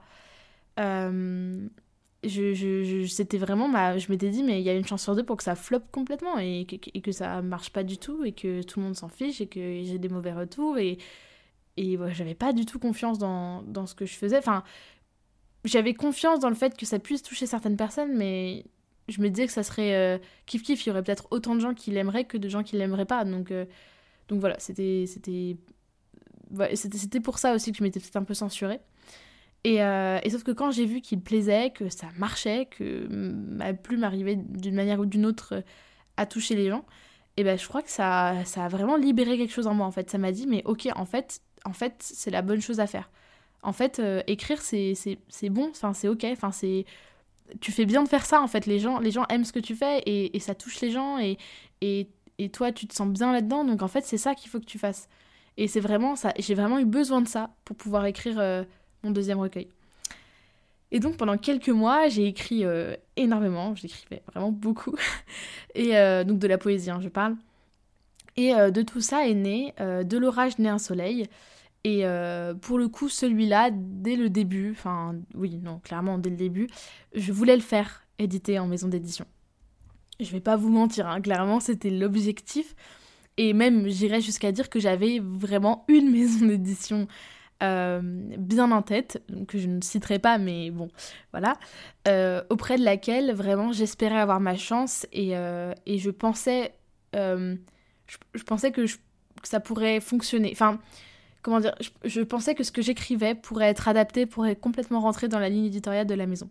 Je, 0.77 2.53
je, 2.53 3.05
c'était 3.07 3.37
vraiment 3.37 3.67
je 3.99 4.11
m'étais 4.11 4.29
dit 4.29 4.41
mais 4.41 4.59
il 4.59 4.63
y 4.63 4.69
a 4.69 4.73
une 4.73 4.87
chance 4.87 5.03
sur 5.03 5.15
deux 5.15 5.23
pour 5.23 5.37
que 5.37 5.43
ça 5.43 5.55
floppe 5.55 5.91
complètement 5.91 6.39
et 6.39 6.65
que, 6.65 6.75
et 6.93 7.01
que 7.01 7.11
ça 7.11 7.43
marche 7.43 7.71
pas 7.71 7.83
du 7.83 7.99
tout 7.99 8.23
et 8.23 8.31
que 8.31 8.63
tout 8.63 8.79
le 8.79 8.85
monde 8.85 8.95
s'en 8.95 9.07
fiche 9.07 9.39
et 9.39 9.47
que 9.47 9.59
j'ai 9.83 9.99
des 9.99 10.09
mauvais 10.09 10.33
retours 10.33 10.79
et 10.79 10.97
et 11.77 11.97
j'avais 12.11 12.35
pas 12.35 12.53
du 12.53 12.65
tout 12.65 12.79
confiance 12.79 13.17
dans, 13.17 13.61
dans, 13.63 13.85
ce 13.85 13.95
que 13.95 14.05
je 14.05 14.13
faisais. 14.13 14.37
Enfin 14.37 14.63
j'avais 15.63 15.93
confiance 15.93 16.39
dans 16.39 16.49
le 16.49 16.55
fait 16.55 16.75
que 16.75 16.85
ça 16.85 16.99
puisse 16.99 17.21
toucher 17.21 17.45
certaines 17.45 17.77
personnes 17.77 18.15
mais 18.15 18.65
je 19.07 19.21
me 19.21 19.29
disais 19.29 19.47
que 19.47 19.53
ça 19.53 19.63
serait 19.63 19.95
euh, 19.95 20.17
kiff 20.45 20.63
kiff. 20.63 20.85
Il 20.85 20.89
y 20.89 20.91
aurait 20.91 21.03
peut-être 21.03 21.27
autant 21.31 21.55
de 21.55 21.59
gens 21.59 21.73
qui 21.73 21.91
l'aimeraient 21.91 22.25
que 22.25 22.37
de 22.37 22.49
gens 22.49 22.63
qui 22.63 22.77
l'aimeraient 22.77 23.05
pas. 23.05 23.25
Donc 23.25 23.51
euh, 23.51 23.65
donc 24.27 24.39
voilà 24.39 24.57
c'était 24.59 25.05
c'était 25.07 25.57
c'était 26.73 27.19
pour 27.21 27.37
ça 27.37 27.53
aussi 27.53 27.71
que 27.71 27.77
je 27.77 27.83
m'étais 27.83 27.99
peut-être 27.99 28.17
un 28.17 28.23
peu 28.23 28.33
censurée. 28.33 28.79
Euh, 29.67 30.19
et, 30.23 30.29
sauf 30.31 30.43
que 30.43 30.51
quand 30.51 30.71
j'ai 30.71 30.85
vu 30.85 31.01
qu'il 31.01 31.21
plaisait, 31.21 31.69
que 31.69 31.89
ça 31.89 32.07
marchait, 32.17 32.65
que 32.65 33.07
ma 33.09 33.73
plume 33.73 34.03
arrivait 34.03 34.35
d'une 34.35 34.73
manière 34.73 34.99
ou 34.99 35.05
d'une 35.05 35.25
autre 35.25 35.63
à 36.17 36.25
toucher 36.25 36.55
les 36.55 36.69
gens, 36.69 36.83
et 37.37 37.43
ben 37.43 37.57
je 37.57 37.67
crois 37.67 37.83
que 37.83 37.91
ça, 37.91 38.43
ça 38.45 38.65
a 38.65 38.67
vraiment 38.67 38.97
libéré 38.97 39.37
quelque 39.37 39.53
chose 39.53 39.67
en 39.67 39.75
moi 39.75 39.85
en 39.85 39.91
fait. 39.91 40.09
Ça 40.09 40.17
m'a 40.17 40.31
dit 40.31 40.47
mais 40.47 40.63
ok 40.65 40.89
en 40.95 41.05
fait, 41.05 41.41
en 41.65 41.73
fait 41.73 41.95
c'est 41.99 42.31
la 42.31 42.41
bonne 42.41 42.61
chose 42.61 42.79
à 42.79 42.87
faire. 42.87 43.09
En 43.63 43.73
fait 43.73 43.99
euh, 43.99 44.21
écrire 44.27 44.61
c'est, 44.61 44.95
bon, 45.49 45.69
enfin 45.69 45.93
c'est 45.93 46.07
ok, 46.07 46.25
enfin 46.31 46.51
c'est 46.51 46.85
tu 47.59 47.71
fais 47.71 47.85
bien 47.85 48.03
de 48.03 48.09
faire 48.09 48.25
ça 48.25 48.41
en 48.41 48.47
fait. 48.47 48.65
Les 48.65 48.79
gens, 48.79 48.99
les 48.99 49.11
gens 49.11 49.25
aiment 49.29 49.45
ce 49.45 49.53
que 49.53 49.59
tu 49.59 49.75
fais 49.75 50.01
et, 50.05 50.39
ça 50.39 50.55
touche 50.55 50.81
les 50.81 50.91
gens 50.91 51.19
et, 51.19 51.37
et, 51.81 52.07
et, 52.37 52.49
toi 52.49 52.71
tu 52.71 52.87
te 52.87 52.93
sens 52.95 53.09
bien 53.09 53.33
là-dedans 53.33 53.65
donc 53.65 53.81
en 53.81 53.87
fait 53.87 54.05
c'est 54.05 54.17
ça 54.17 54.35
qu'il 54.35 54.49
faut 54.49 54.59
que 54.59 54.65
tu 54.65 54.79
fasses. 54.79 55.09
Et 55.57 55.67
c'est 55.67 55.81
vraiment 55.81 56.15
ça, 56.15 56.33
j'ai 56.39 56.55
vraiment 56.55 56.79
eu 56.79 56.85
besoin 56.85 57.21
de 57.21 57.27
ça 57.27 57.51
pour 57.65 57.75
pouvoir 57.75 58.05
écrire 58.05 58.65
mon 59.03 59.11
deuxième 59.11 59.39
recueil. 59.39 59.67
Et 60.91 60.99
donc 60.99 61.17
pendant 61.17 61.37
quelques 61.37 61.69
mois, 61.69 62.09
j'ai 62.09 62.27
écrit 62.27 62.65
euh, 62.65 62.95
énormément, 63.15 63.73
j'écrivais 63.75 64.21
vraiment 64.27 64.51
beaucoup, 64.51 64.95
et 65.75 65.97
euh, 65.97 66.23
donc 66.23 66.39
de 66.39 66.47
la 66.47 66.57
poésie, 66.57 66.89
hein, 66.89 66.99
je 67.01 67.09
parle. 67.09 67.35
Et 68.37 68.53
euh, 68.55 68.71
de 68.71 68.81
tout 68.81 69.01
ça 69.01 69.27
est 69.27 69.33
né 69.33 69.73
De 69.79 70.17
l'orage 70.17 70.57
né 70.59 70.69
un 70.69 70.77
soleil. 70.79 71.27
Et 71.83 72.03
pour 72.61 72.77
le 72.77 72.87
coup, 72.87 73.09
celui-là, 73.09 73.71
dès 73.73 74.15
le 74.15 74.29
début, 74.29 74.71
enfin 74.71 75.15
oui, 75.33 75.59
non, 75.63 75.79
clairement 75.79 76.19
dès 76.19 76.29
le 76.29 76.35
début, 76.35 76.67
je 77.15 77.31
voulais 77.31 77.55
le 77.55 77.61
faire 77.61 78.05
éditer 78.19 78.59
en 78.59 78.67
maison 78.67 78.87
d'édition. 78.87 79.25
Je 80.19 80.31
vais 80.31 80.41
pas 80.41 80.55
vous 80.55 80.69
mentir, 80.69 81.07
hein, 81.07 81.21
clairement 81.21 81.59
c'était 81.59 81.89
l'objectif. 81.89 82.75
Et 83.37 83.53
même 83.53 83.87
j'irais 83.87 84.21
jusqu'à 84.21 84.51
dire 84.51 84.69
que 84.69 84.79
j'avais 84.79 85.19
vraiment 85.19 85.85
une 85.87 86.11
maison 86.15 86.45
d'édition 86.45 87.07
euh, 87.63 88.01
bien 88.37 88.71
en 88.71 88.81
tête, 88.81 89.23
que 89.47 89.59
je 89.59 89.67
ne 89.67 89.81
citerai 89.81 90.17
pas, 90.17 90.39
mais 90.39 90.71
bon, 90.71 90.89
voilà, 91.31 91.57
euh, 92.07 92.41
auprès 92.49 92.77
de 92.77 92.83
laquelle 92.83 93.33
vraiment 93.33 93.71
j'espérais 93.71 94.17
avoir 94.17 94.39
ma 94.39 94.55
chance 94.55 95.05
euh, 95.15 95.73
et 95.85 95.99
je 95.99 96.09
pensais, 96.09 96.73
je, 98.33 98.43
pensais 98.43 98.71
que, 98.71 98.85
ça 99.43 99.59
pourrait 99.59 99.99
fonctionner. 99.99 100.49
Enfin, 100.51 100.79
comment 101.41 101.59
dire, 101.59 101.75
je, 102.03 102.21
pensais 102.21 102.55
que 102.55 102.63
ce 102.63 102.71
que 102.71 102.81
j'écrivais 102.81 103.35
pourrait 103.35 103.69
être 103.69 103.87
adapté, 103.87 104.25
pourrait 104.25 104.55
complètement 104.55 104.99
rentrer 105.01 105.27
dans 105.27 105.39
la 105.39 105.49
ligne 105.49 105.65
éditoriale 105.65 106.07
de 106.07 106.15
la 106.15 106.27
maison. 106.27 106.49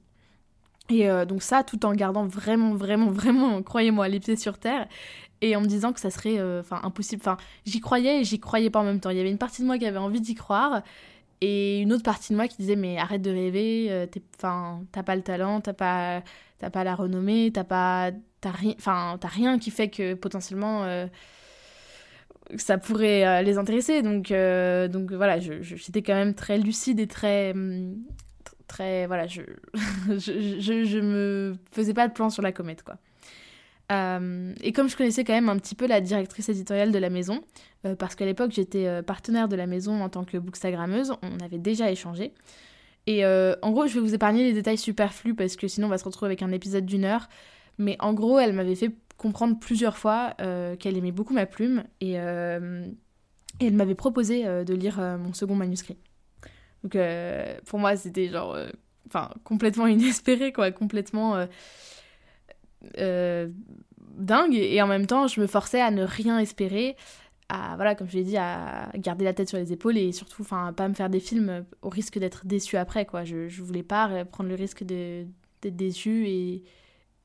Et 0.89 1.07
donc 1.25 1.45
ça, 1.45 1.63
tout 1.63 1.87
en 1.87 1.95
gardant 1.95 2.27
vraiment, 2.27 2.75
vraiment, 2.75 3.11
vraiment, 3.13 3.63
croyez-moi, 3.63 4.09
les 4.09 4.19
pieds 4.19 4.35
sur 4.35 4.59
terre 4.59 4.89
et 5.41 5.57
en 5.57 5.61
me 5.61 5.67
disant 5.67 5.93
que 5.93 6.01
ça 6.01 6.11
serait 6.11 6.39
euh, 6.39 6.63
impossible. 6.71 7.23
Enfin, 7.23 7.37
j'y 7.65 7.81
croyais 7.81 8.21
et 8.21 8.25
j'y 8.25 8.41
croyais 8.41 8.71
pas 8.71 8.81
en 8.81 8.85
même 8.85 9.01
temps. 9.01 9.11
Il 9.11 9.17
y 9.17 9.21
avait 9.21 9.31
une 9.31 9.39
partie 9.39 9.63
de 9.63 9.67
moi 9.67 9.79
qui 9.79 9.87
avait 9.87 9.99
envie 9.99 10.21
d'y 10.21 10.35
croire 10.35 10.83
et 11.41 11.81
une 11.81 11.93
autre 11.93 12.03
partie 12.03 12.33
de 12.33 12.37
moi 12.37 12.49
qui 12.49 12.57
disait 12.59 12.77
mais 12.77 12.99
arrête 12.99 13.23
de 13.23 13.31
rêver, 13.31 13.87
euh, 13.91 14.07
t'as 14.39 15.03
pas 15.03 15.17
le 15.17 15.23
talent, 15.23 15.61
t'as 15.61 15.73
pas 15.73 16.23
pas 16.73 16.85
la 16.85 16.95
renommée, 16.95 17.51
t'as 17.53 17.65
pas 17.65 18.11
rien, 18.45 18.75
t'as 19.19 19.29
rien 19.29 19.59
qui 19.59 19.71
fait 19.71 19.89
que 19.89 20.13
potentiellement 20.13 20.85
euh, 20.85 21.07
ça 22.57 22.79
pourrait 22.79 23.43
les 23.43 23.59
intéresser. 23.59 24.03
Donc 24.03 24.33
donc 24.93 25.13
voilà, 25.13 25.39
j'étais 25.39 26.03
quand 26.03 26.15
même 26.15 26.35
très 26.35 26.59
lucide 26.59 27.01
et 27.01 27.07
très 27.07 27.53
hum, 27.53 27.97
très 28.71 29.07
voilà, 29.07 29.27
je, 29.27 29.43
je, 30.09 30.85
je, 30.85 30.99
me 30.99 31.55
faisais 31.73 31.93
pas 31.95 32.09
de 32.09 32.13
plan 32.13 32.31
sur 32.31 32.43
la 32.43 32.53
comète 32.53 32.83
quoi. 32.83 32.97
Euh, 33.91 34.55
et 34.63 34.71
comme 34.73 34.89
je 34.89 34.97
connaissais 34.97 35.25
quand 35.25 35.33
même 35.33 35.49
un 35.49 35.57
petit 35.57 35.75
peu 35.75 35.87
la 35.87 36.01
directrice 36.01 36.49
éditoriale 36.49 36.93
de 36.93 36.99
la 36.99 37.11
maison, 37.11 37.43
euh, 37.85 37.97
parce 37.97 38.15
qu'à 38.15 38.25
l'époque 38.25 38.53
j'étais 38.53 38.87
euh, 38.87 39.03
partenaire 39.03 39.49
de 39.49 39.57
la 39.57 39.67
maison 39.67 40.01
en 40.03 40.09
tant 40.09 40.25
que 40.25 40.39
bookstagrammeuse, 40.39 41.13
on 41.23 41.45
avait 41.45 41.59
déjà 41.59 41.91
échangé. 41.91 42.33
Et 43.07 43.25
en 43.25 43.73
gros, 43.73 43.89
je 43.89 43.95
vais 43.95 44.01
vous 44.01 44.15
épargner 44.15 44.45
les 44.45 44.53
détails 44.53 44.79
superflus 44.79 45.35
parce 45.35 45.57
que 45.57 45.67
sinon 45.67 45.89
on 45.89 45.91
va 45.91 45.99
se 45.99 46.05
retrouver 46.05 46.29
avec 46.29 46.43
un 46.43 46.53
épisode 46.53 46.87
d'une 46.87 47.05
heure. 47.05 47.29
Mais 47.79 47.97
en 47.99 48.13
gros, 48.13 48.39
elle 48.39 48.53
m'avait 48.53 48.77
fait 48.77 48.91
comprendre 49.21 49.59
plusieurs 49.61 49.99
fois 49.99 50.35
qu'elle 50.79 50.97
aimait 50.97 51.13
beaucoup 51.13 51.35
ma 51.35 51.45
plume 51.45 51.85
et, 52.01 52.15
et 52.15 53.67
elle 53.67 53.75
m'avait 53.75 53.95
proposé 53.95 54.45
de 54.45 54.75
lire 54.75 54.99
mon 55.19 55.35
second 55.35 55.55
manuscrit. 55.55 55.99
Donc 56.83 56.97
pour 57.67 57.79
moi, 57.79 57.97
c'était 57.97 58.29
genre 58.29 58.57
enfin, 59.07 59.31
complètement 59.45 59.87
inespéré, 59.89 60.53
quoi, 60.53 60.73
complètement 60.73 61.47
dingue. 64.17 64.55
Et 64.55 64.81
en 64.81 64.87
même 64.87 65.07
temps, 65.07 65.27
je 65.27 65.41
me 65.41 65.47
forçais 65.47 65.83
à 65.83 65.91
ne 65.91 66.03
rien 66.05 66.39
espérer, 66.39 66.97
à, 67.51 67.77
voilà, 67.77 67.95
comme 67.95 68.09
je 68.09 68.17
l'ai 68.17 68.25
dit, 68.25 68.39
à 68.39 68.91
garder 68.95 69.25
la 69.27 69.35
tête 69.35 69.51
sur 69.51 69.59
les 69.59 69.71
épaules 69.73 69.99
et 69.99 70.13
surtout, 70.13 70.41
enfin, 70.43 70.73
pas 70.73 70.89
me 70.89 70.95
faire 70.95 71.11
des 71.11 71.21
films 71.21 71.65
au 71.83 71.91
risque 71.91 72.19
d'être 72.19 72.47
déçu 72.47 72.79
après, 72.79 73.05
quoi. 73.05 73.25
Je, 73.25 73.49
je 73.49 73.63
voulais 73.63 73.83
pas 73.83 74.25
prendre 74.25 74.49
le 74.49 74.55
risque 74.55 74.83
d'être 74.85 75.29
déçu 75.77 76.27
et, 76.27 76.63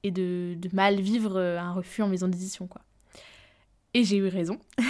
et 0.05 0.11
de, 0.11 0.55
mal 0.71 1.01
vivre 1.01 1.39
un 1.39 1.73
refus 1.73 2.03
en 2.03 2.07
maison 2.07 2.27
d'édition, 2.27 2.67
quoi. 2.67 2.81
Et 3.95 4.03
j'ai 4.03 4.17
eu 4.17 4.27
raison. 4.27 4.59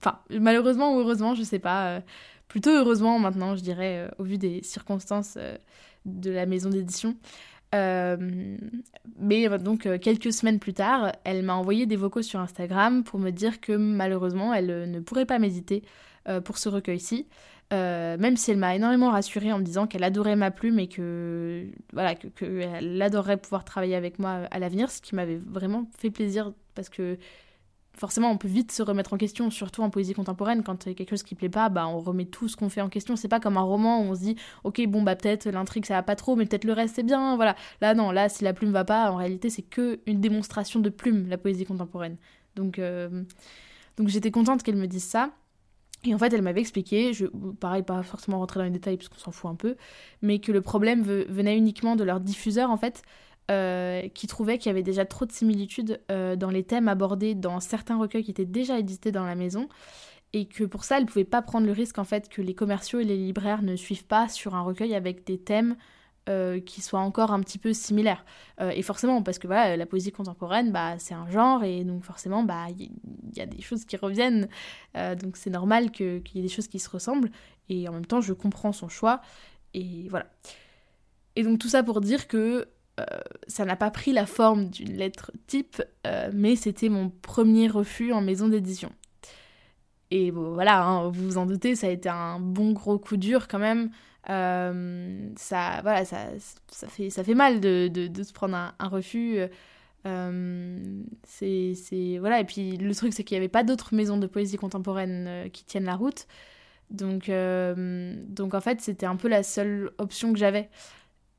enfin, 0.00 0.18
malheureusement 0.30 0.96
ou 0.96 1.00
heureusement, 1.00 1.34
je 1.34 1.42
sais 1.42 1.58
pas. 1.58 1.88
Euh, 1.88 2.00
plutôt 2.48 2.70
heureusement 2.70 3.18
maintenant, 3.18 3.54
je 3.54 3.62
dirais, 3.62 3.98
euh, 3.98 4.08
au 4.18 4.24
vu 4.24 4.38
des 4.38 4.62
circonstances 4.62 5.34
euh, 5.38 5.56
de 6.04 6.30
la 6.30 6.46
maison 6.46 6.70
d'édition. 6.70 7.14
mais 7.72 9.48
donc 9.60 9.88
quelques 10.00 10.32
semaines 10.32 10.58
plus 10.58 10.74
tard, 10.74 11.12
elle 11.24 11.42
m'a 11.42 11.54
envoyé 11.54 11.86
des 11.86 11.96
vocaux 11.96 12.22
sur 12.22 12.40
Instagram 12.40 13.04
pour 13.04 13.20
me 13.20 13.30
dire 13.30 13.60
que 13.60 13.72
malheureusement, 13.72 14.52
elle 14.52 14.90
ne 14.90 15.00
pourrait 15.00 15.26
pas 15.26 15.38
méditer 15.38 15.82
pour 16.44 16.58
ce 16.58 16.68
recueil-ci. 16.68 17.28
Même 17.72 18.36
si 18.36 18.50
elle 18.50 18.58
m'a 18.58 18.74
énormément 18.74 19.10
rassurée 19.10 19.52
en 19.52 19.58
me 19.58 19.64
disant 19.64 19.86
qu'elle 19.86 20.04
adorait 20.04 20.36
ma 20.36 20.50
plume 20.50 20.78
et 20.78 20.88
que 20.88 21.66
voilà 21.92 22.14
que, 22.14 23.00
adorerait 23.00 23.36
pouvoir 23.36 23.64
travailler 23.64 23.94
avec 23.94 24.18
moi 24.18 24.40
à 24.50 24.58
l'avenir, 24.58 24.90
ce 24.90 25.00
qui 25.00 25.14
m'avait 25.14 25.38
vraiment 25.38 25.88
fait 25.98 26.10
plaisir 26.10 26.52
parce 26.74 26.88
que 26.88 27.18
forcément, 27.94 28.30
on 28.30 28.36
peut 28.36 28.48
vite 28.48 28.72
se 28.72 28.82
remettre 28.82 29.12
en 29.12 29.18
question, 29.18 29.50
surtout 29.50 29.82
en 29.82 29.90
poésie 29.90 30.14
contemporaine. 30.14 30.62
Quand 30.62 30.86
il 30.86 30.90
y 30.90 30.92
a 30.92 30.94
quelque 30.94 31.10
chose 31.10 31.22
qui 31.22 31.34
plaît 31.34 31.48
pas, 31.48 31.68
bah, 31.68 31.86
on 31.86 31.98
remet 32.00 32.24
tout 32.24 32.48
ce 32.48 32.56
qu'on 32.56 32.68
fait 32.68 32.80
en 32.80 32.88
question. 32.88 33.16
C'est 33.16 33.28
pas 33.28 33.40
comme 33.40 33.56
un 33.56 33.62
roman 33.62 34.00
où 34.00 34.04
on 34.04 34.14
se 34.14 34.20
dit, 34.20 34.36
ok, 34.64 34.86
bon, 34.88 35.02
bah, 35.02 35.16
peut-être 35.16 35.48
l'intrigue 35.48 35.84
ça 35.84 35.94
va 35.94 36.02
pas 36.02 36.16
trop, 36.16 36.36
mais 36.36 36.46
peut-être 36.46 36.64
le 36.64 36.72
reste 36.72 36.96
c'est 36.96 37.02
bien. 37.02 37.36
Voilà. 37.36 37.56
Là, 37.80 37.94
non, 37.94 38.10
là, 38.10 38.28
si 38.28 38.44
la 38.44 38.52
plume 38.52 38.72
va 38.72 38.84
pas, 38.84 39.10
en 39.10 39.16
réalité, 39.16 39.50
c'est 39.50 39.62
que 39.62 40.00
une 40.06 40.20
démonstration 40.20 40.80
de 40.80 40.88
plume, 40.88 41.28
la 41.28 41.38
poésie 41.38 41.64
contemporaine. 41.64 42.16
Donc, 42.56 42.78
euh, 42.78 43.24
donc 43.96 44.08
j'étais 44.08 44.30
contente 44.30 44.62
qu'elle 44.62 44.76
me 44.76 44.86
dise 44.86 45.04
ça. 45.04 45.30
Et 46.04 46.14
en 46.14 46.18
fait, 46.18 46.32
elle 46.32 46.42
m'avait 46.42 46.60
expliqué, 46.60 47.12
je, 47.12 47.26
pareil, 47.60 47.82
pas 47.82 48.02
forcément 48.02 48.38
rentrer 48.38 48.58
dans 48.58 48.64
les 48.64 48.70
détails 48.70 48.96
parce 48.96 49.08
qu'on 49.08 49.18
s'en 49.18 49.30
fout 49.30 49.50
un 49.50 49.54
peu, 49.54 49.76
mais 50.20 50.40
que 50.40 50.50
le 50.50 50.60
problème 50.60 51.02
venait 51.02 51.56
uniquement 51.56 51.94
de 51.96 52.04
leur 52.04 52.20
diffuseur 52.20 52.70
en 52.70 52.76
fait. 52.76 53.02
Euh, 53.50 54.08
qui 54.14 54.28
trouvait 54.28 54.56
qu'il 54.56 54.68
y 54.68 54.70
avait 54.70 54.84
déjà 54.84 55.04
trop 55.04 55.26
de 55.26 55.32
similitudes 55.32 56.00
euh, 56.12 56.36
dans 56.36 56.48
les 56.48 56.62
thèmes 56.62 56.86
abordés 56.86 57.34
dans 57.34 57.58
certains 57.58 57.98
recueils 57.98 58.22
qui 58.22 58.30
étaient 58.30 58.44
déjà 58.44 58.78
édités 58.78 59.10
dans 59.10 59.24
la 59.24 59.34
maison 59.34 59.68
et 60.32 60.46
que 60.46 60.62
pour 60.62 60.84
ça 60.84 60.98
elle 60.98 61.06
pouvait 61.06 61.24
pas 61.24 61.42
prendre 61.42 61.66
le 61.66 61.72
risque 61.72 61.98
en 61.98 62.04
fait 62.04 62.28
que 62.28 62.40
les 62.40 62.54
commerciaux 62.54 63.00
et 63.00 63.04
les 63.04 63.16
libraires 63.16 63.62
ne 63.62 63.74
suivent 63.74 64.06
pas 64.06 64.28
sur 64.28 64.54
un 64.54 64.62
recueil 64.62 64.94
avec 64.94 65.26
des 65.26 65.38
thèmes 65.38 65.74
euh, 66.28 66.60
qui 66.60 66.80
soient 66.80 67.00
encore 67.00 67.32
un 67.32 67.40
petit 67.40 67.58
peu 67.58 67.72
similaires 67.72 68.24
et 68.60 68.82
forcément 68.82 69.24
parce 69.24 69.40
que 69.40 69.48
voilà 69.48 69.76
la 69.76 69.86
poésie 69.86 70.12
contemporaine 70.12 70.70
bah 70.70 70.96
c'est 70.98 71.14
un 71.14 71.28
genre 71.28 71.64
et 71.64 71.82
donc 71.82 72.04
forcément 72.04 72.44
bah 72.44 72.66
il 72.78 72.92
y, 73.34 73.40
a 73.40 73.46
des 73.46 73.60
choses 73.60 73.84
qui 73.84 73.96
reviennent. 73.96 74.46
Donc 74.94 75.36
c'est 75.36 75.50
normal 75.50 75.90
qu'il 75.90 76.22
y 76.34 76.38
ait 76.38 76.42
des 76.42 76.48
choses 76.48 76.68
qui 76.68 76.78
se 76.78 76.88
ressemblent. 76.88 77.30
Et 77.68 77.88
en 77.88 77.92
même 77.92 78.06
temps 78.06 78.20
je 78.20 78.32
comprends 78.32 78.70
son 78.70 78.88
choix. 78.88 79.20
Et 79.74 80.06
voilà. 80.10 80.26
Et 81.34 81.42
donc 81.42 81.58
tout 81.58 81.68
ça 81.68 81.82
pour 81.82 82.00
dire 82.00 82.28
que 82.28 82.68
euh, 83.00 83.04
ça 83.46 83.64
n'a 83.64 83.76
pas 83.76 83.90
pris 83.90 84.12
la 84.12 84.26
forme 84.26 84.68
d'une 84.68 84.94
lettre 84.96 85.32
type, 85.46 85.82
euh, 86.06 86.30
mais 86.34 86.56
c'était 86.56 86.90
mon 86.90 87.08
premier 87.08 87.68
refus 87.68 88.12
en 88.12 88.20
maison 88.20 88.48
d'édition. 88.48 88.92
Et 90.10 90.30
voilà, 90.30 90.84
hein, 90.84 91.08
vous 91.08 91.24
vous 91.24 91.38
en 91.38 91.46
doutez, 91.46 91.74
ça 91.74 91.86
a 91.86 91.90
été 91.90 92.10
un 92.10 92.38
bon 92.38 92.72
gros 92.72 92.98
coup 92.98 93.16
dur 93.16 93.48
quand 93.48 93.58
même. 93.58 93.90
Euh, 94.30 95.30
ça, 95.36 95.80
voilà, 95.82 96.04
ça, 96.04 96.28
ça, 96.68 96.88
fait, 96.88 97.10
ça 97.10 97.24
fait 97.24 97.34
mal 97.34 97.60
de, 97.60 97.88
de, 97.88 98.22
se 98.22 98.32
prendre 98.32 98.56
un, 98.56 98.88
refus. 98.88 99.38
c'est, 101.24 102.18
voilà, 102.18 102.40
et 102.40 102.44
puis 102.44 102.76
le 102.76 102.94
truc, 102.94 103.12
c'est 103.12 103.24
qu'il 103.24 103.36
n'y 103.36 103.40
avait 103.40 103.48
pas 103.48 103.64
d'autres 103.64 103.94
maisons 103.94 104.18
de 104.18 104.26
poésie 104.26 104.56
contemporaine 104.56 105.50
qui 105.52 105.64
tiennent 105.64 105.84
la 105.84 105.96
route. 105.96 106.26
Donc, 106.90 107.30
donc 107.30 108.54
en 108.54 108.60
fait, 108.60 108.80
c'était 108.80 109.06
un 109.06 109.16
peu 109.16 109.28
la 109.28 109.42
seule 109.42 109.92
option 109.98 110.32
que 110.32 110.38
j'avais. 110.38 110.70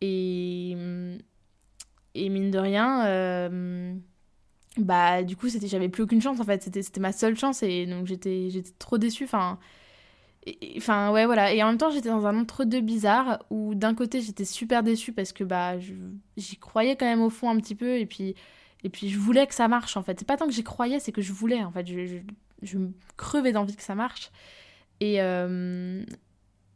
Et 0.02 0.76
et 2.16 2.30
mine 2.30 2.52
de 2.52 2.60
rien, 2.60 3.06
euh, 3.08 3.94
bah 4.78 5.24
du 5.24 5.36
coup, 5.36 5.50
c'était, 5.50 5.68
j'avais 5.68 5.90
plus 5.90 6.04
aucune 6.04 6.22
chance 6.22 6.40
en 6.40 6.44
fait. 6.44 6.64
C'était, 6.64 6.82
c'était 6.84 7.00
ma 7.00 7.12
seule 7.12 7.38
chance 7.38 7.64
et 7.64 7.86
donc 7.86 8.08
j'étais, 8.08 8.50
j'étais 8.50 8.72
trop 8.80 8.98
déçue. 8.98 9.26
Enfin, 9.26 9.60
enfin 10.78 11.12
ouais 11.12 11.26
voilà. 11.26 11.54
Et 11.54 11.64
en 11.64 11.68
même 11.68 11.78
temps, 11.78 11.92
j'étais 11.92 12.10
dans 12.10 12.26
un 12.26 12.38
entre-deux 12.38 12.82
bizarre 12.82 13.44
où 13.50 13.76
d'un 13.76 13.96
côté, 13.96 14.22
j'étais 14.22 14.46
super 14.46 14.84
déçue 14.84 15.14
parce 15.14 15.32
que 15.34 15.44
bah 15.44 15.78
j'y 16.38 16.58
croyais 16.58 16.96
quand 16.96 17.06
même 17.06 17.22
au 17.22 17.30
fond 17.30 17.50
un 17.50 17.58
petit 17.58 17.76
peu 17.76 17.98
et 17.98 18.06
puis 18.06 18.36
et 18.84 18.90
puis 18.90 19.10
je 19.10 19.18
voulais 19.18 19.48
que 19.48 19.56
ça 19.56 19.68
marche 19.68 19.98
en 19.98 20.04
fait. 20.04 20.20
C'est 20.20 20.28
pas 20.28 20.38
tant 20.38 20.46
que 20.46 20.52
j'y 20.52 20.64
croyais, 20.64 21.00
c'est 21.00 21.12
que 21.12 21.22
je 21.22 21.32
voulais 21.32 21.64
en 21.64 21.72
fait. 21.72 21.88
Je, 21.88 22.06
je, 22.06 22.18
je 22.62 22.78
me 22.78 22.92
crevais 23.18 23.52
d'envie 23.52 23.76
que 23.76 23.84
ça 23.84 23.96
marche. 23.96 24.32
Et, 25.00 25.22
euh, 25.22 26.04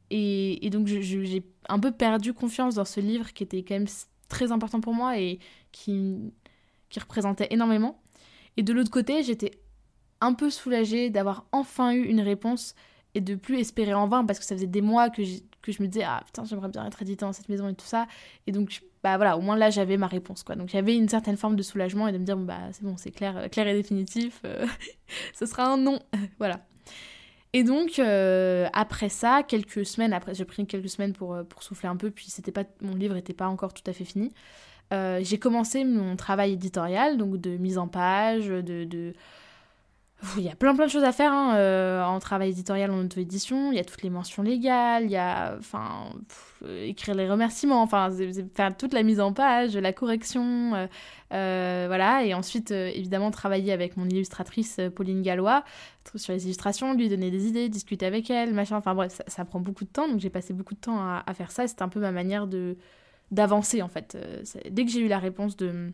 et, 0.10 0.66
et, 0.66 0.70
donc 0.70 0.88
j'ai 0.88 1.44
un 1.70 1.80
peu 1.80 1.92
perdu 1.92 2.34
confiance 2.34 2.76
dans 2.76 2.86
ce 2.86 3.00
livre 3.00 3.34
qui 3.34 3.44
était 3.44 3.64
quand 3.64 3.76
même 3.76 3.88
très 4.30 4.52
important 4.52 4.82
pour 4.82 4.94
moi 4.94 5.20
et 5.20 5.40
qui, 5.72 6.34
qui 6.90 7.00
représentait 7.00 7.48
énormément. 7.52 8.02
Et 8.58 8.64
de 8.64 8.74
l'autre 8.74 8.92
côté, 8.92 9.24
j'étais 9.24 9.52
un 10.20 10.34
peu 10.34 10.50
soulagée 10.50 11.10
d'avoir 11.10 11.46
enfin 11.52 11.94
eu 11.94 12.04
une 12.04 12.22
réponse 12.22 12.74
et 13.16 13.22
de 13.22 13.36
plus 13.36 13.60
espérer 13.60 13.94
en 13.94 14.08
vain 14.08 14.26
parce 14.26 14.40
que 14.40 14.46
ça 14.46 14.56
faisait 14.56 14.68
des 14.68 14.82
mois 14.82 15.10
que, 15.10 15.22
que 15.62 15.72
je 15.72 15.82
me 15.82 15.88
disais 15.88 16.04
ah 16.06 16.22
putain 16.26 16.44
j'aimerais 16.46 16.70
bien 16.70 16.86
être 16.86 17.02
édité 17.02 17.26
dans 17.26 17.34
cette 17.34 17.50
maison 17.50 17.68
et 17.68 17.76
tout 17.76 17.86
ça. 17.86 18.08
Et 18.46 18.52
donc 18.52 18.82
bah 19.04 19.18
voilà 19.18 19.38
au 19.38 19.42
moins 19.42 19.56
là 19.56 19.70
j'avais 19.70 19.98
ma 19.98 20.08
réponse 20.08 20.44
quoi. 20.44 20.56
Donc 20.56 20.70
j'avais 20.70 20.96
une 20.96 21.10
certaine 21.10 21.38
forme 21.38 21.56
de 21.56 21.64
soulagement 21.64 22.08
et 22.08 22.12
de 22.12 22.18
me 22.18 22.26
dire 22.26 22.38
bah 22.38 22.60
c'est 22.72 22.84
bon 22.84 22.98
c'est 22.98 23.12
clair 23.12 23.50
clair 23.50 23.68
et 23.68 23.74
définitif 23.74 24.42
euh, 24.46 24.66
ce 25.34 25.46
sera 25.46 25.66
un 25.66 25.78
non. 25.78 26.00
Voilà. 26.40 26.62
Et 27.54 27.64
donc, 27.64 27.98
euh, 28.00 28.68
après 28.74 29.10
ça, 29.10 29.42
quelques 29.42 29.86
semaines 29.86 30.14
après, 30.14 30.34
j'ai 30.36 30.46
pris 30.46 30.66
quelques 30.66 30.90
semaines 30.90 31.14
pour, 31.14 31.34
euh, 31.34 31.44
pour 31.44 31.64
souffler 31.64 31.90
un 31.90 31.96
peu, 31.96 32.12
puis 32.12 32.26
c'était 32.30 32.52
pas, 32.52 32.66
mon 32.82 32.94
livre 32.94 33.16
n'était 33.16 33.34
pas 33.34 33.48
encore 33.48 33.74
tout 33.74 33.84
à 33.88 33.94
fait 33.94 34.04
fini. 34.06 34.32
Euh, 34.94 35.22
j'ai 35.24 35.40
commencé 35.40 35.84
mon 35.84 36.16
travail 36.16 36.54
éditorial, 36.54 37.18
donc 37.18 37.38
de 37.38 37.58
mise 37.58 37.78
en 37.78 37.88
page, 37.88 38.48
de 38.48 39.14
il 40.38 40.44
y 40.44 40.50
a 40.50 40.56
plein 40.56 40.76
plein 40.76 40.88
de 40.88 40.92
choses 40.92 41.04
à 41.04 41.12
faire 41.12 41.32
hein, 41.32 41.56
euh, 41.58 42.04
en 42.04 42.20
travail 42.20 42.50
éditorial 42.50 42.90
en 42.90 43.00
auto-édition. 43.04 43.72
Il 43.72 43.76
y 43.76 43.80
a 43.80 43.84
toutes 43.84 44.02
les 44.02 44.10
mentions 44.10 44.42
légales, 44.42 45.04
il 45.04 45.12
y 45.12 45.18
a 45.18 45.56
enfin 45.60 46.10
écrire 46.66 47.14
les 47.14 47.30
remerciements, 47.30 47.84
enfin 47.84 48.10
faire 48.56 48.76
toute 48.76 48.94
la 48.94 49.04
mise 49.04 49.20
en 49.20 49.32
page, 49.32 49.78
la 49.78 49.94
correction, 49.94 50.74
euh, 50.74 50.88
euh, 51.34 51.86
voilà. 51.88 52.24
Et 52.24 52.34
ensuite 52.34 52.72
évidemment 52.72 53.30
travailler 53.30 53.72
avec 53.72 53.96
mon 53.96 54.10
illustratrice 54.10 54.80
Pauline 54.96 55.22
Gallois 55.22 55.64
sur 56.16 56.34
les 56.34 56.46
illustrations, 56.46 56.94
lui 56.94 57.10
donner 57.10 57.30
des 57.30 57.48
idées, 57.48 57.70
discuter 57.70 58.08
avec 58.08 58.32
elle, 58.32 58.54
machin. 58.54 58.78
Enfin 58.78 58.96
bref, 58.96 59.22
ça, 59.28 59.46
prend 59.46 59.60
beaucoup 59.60 59.84
de 59.84 59.90
temps, 59.90 60.08
donc 60.08 60.20
j'ai 60.20 60.32
passé 60.32 60.54
beaucoup 60.54 60.74
de 60.74 60.80
temps 60.80 60.98
à, 61.00 61.34
faire 61.36 61.52
ça. 61.52 61.68
C'était 61.68 61.84
un 61.84 61.90
peu 61.90 62.00
ma 62.00 62.12
manière 62.12 62.48
d'avancer 63.30 63.84
en 63.84 63.90
fait. 63.90 64.18
dès 64.72 64.84
que 64.84 64.90
j'ai 64.92 65.02
eu 65.02 65.10
la 65.10 65.20
réponse 65.20 65.58
de 65.58 65.92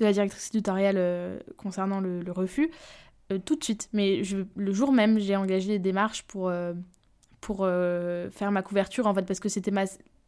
de 0.00 0.06
la 0.06 0.12
directrice 0.12 0.48
éditoriale 0.48 0.96
euh, 0.98 1.38
concernant 1.56 2.00
le, 2.00 2.22
refus, 2.32 2.70
euh, 3.30 3.38
tout 3.38 3.56
de 3.56 3.62
suite. 3.62 3.88
Mais 3.92 4.22
le 4.56 4.72
jour 4.72 4.92
même, 4.92 5.18
j'ai 5.18 5.36
engagé 5.36 5.68
des 5.68 5.78
démarches 5.78 6.22
pour, 6.24 6.48
euh, 6.48 6.72
pour 7.40 7.58
faire 7.58 8.50
ma 8.50 8.62
couverture, 8.62 9.06
en 9.06 9.14
fait, 9.14 9.22
parce 9.22 9.40
que 9.40 9.48
c'était 9.48 9.70
ma, 9.70 9.84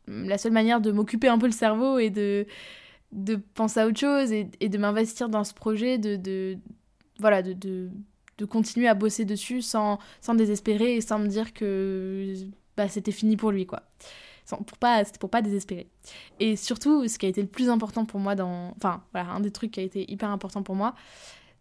la 0.07 0.39
seule 0.39 0.53
manière 0.53 0.81
de 0.81 0.93
m'occuper 0.93 1.29
un 1.29 1.39
peu 1.39 1.47
le 1.47 1.53
cerveau 1.53 1.99
et 1.99 2.11
de, 2.11 2.47
de 3.13 3.37
penser 3.37 3.81
à 3.81 3.87
autre 3.87 3.99
chose 3.99 4.33
et, 4.33 4.45
de 4.45 4.79
m'investir 4.79 5.29
dans 5.29 5.45
ce 5.45 5.55
projet, 5.55 5.99
de, 5.99 6.59
voilà, 7.19 7.43
de, 7.43 7.53
de, 7.53 8.45
continuer 8.45 8.89
à 8.89 8.95
bosser 8.95 9.25
dessus 9.25 9.63
sans, 9.63 9.99
sans 10.21 10.35
désespérer 10.35 10.97
et 10.97 11.01
sans 11.01 11.21
me 11.21 11.29
dire 11.29 11.53
que 11.55 12.35
bah, 12.77 12.89
c'était 12.89 13.13
fini 13.13 13.37
pour 13.37 13.53
lui, 13.53 13.67
quoi 13.67 13.85
pour 14.47 14.79
pas, 14.79 15.05
c'était 15.05 15.19
pour 15.19 15.31
pas 15.31 15.43
désespérer. 15.43 15.89
Et 16.41 16.57
surtout, 16.57 17.09
ce 17.09 17.19
qui 17.19 17.27
a 17.27 17.29
été 17.29 17.41
le 17.41 17.49
plus 17.49 17.69
important 17.69 18.05
pour 18.05 18.21
moi 18.21 18.35
dans... 18.35 18.75
Enfin, 18.77 19.03
voilà, 19.13 19.31
un 19.31 19.41
des 19.41 19.51
trucs 19.51 19.73
qui 19.73 19.81
a 19.81 19.83
été 19.83 20.11
hyper 20.11 20.31
important 20.31 20.63
pour 20.63 20.75
moi, 20.75 20.95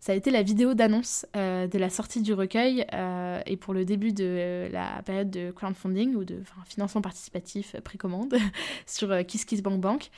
ça 0.02 0.14
a 0.14 0.16
été 0.16 0.32
la 0.32 0.42
vidéo 0.42 0.74
d'annonce 0.74 1.28
euh, 1.36 1.68
de 1.68 1.78
la 1.78 1.92
sortie 1.92 2.24
du 2.24 2.34
recueil 2.34 2.88
euh, 2.92 3.40
et 3.46 3.56
pour 3.56 3.76
le 3.76 3.86
début 3.86 4.14
de 4.14 4.68
la 4.72 5.04
période 5.06 5.30
de 5.30 5.52
crowdfunding 5.52 6.16
ou 6.16 6.26
de 6.26 6.42
financement 6.66 7.02
participatif 7.02 7.76
euh, 7.76 7.82
précommande 7.82 8.36
sur 8.88 9.16
Kiss 9.28 9.46
Kiss 9.46 9.62
Bank 9.62 9.80
Bank. 9.80 10.10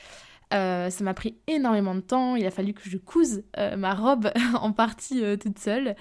ça 0.51 0.89
m'a 1.01 1.13
pris 1.13 1.35
énormément 1.47 1.95
de 1.95 1.99
temps, 1.99 2.37
il 2.37 2.45
a 2.45 2.51
fallu 2.51 2.73
que 2.73 2.89
je 2.89 2.97
couse 2.97 3.43
ma 3.77 3.93
robe 3.93 4.31
en 4.53 4.71
partie 4.71 5.21
toute 5.37 5.59
seule. 5.59 5.97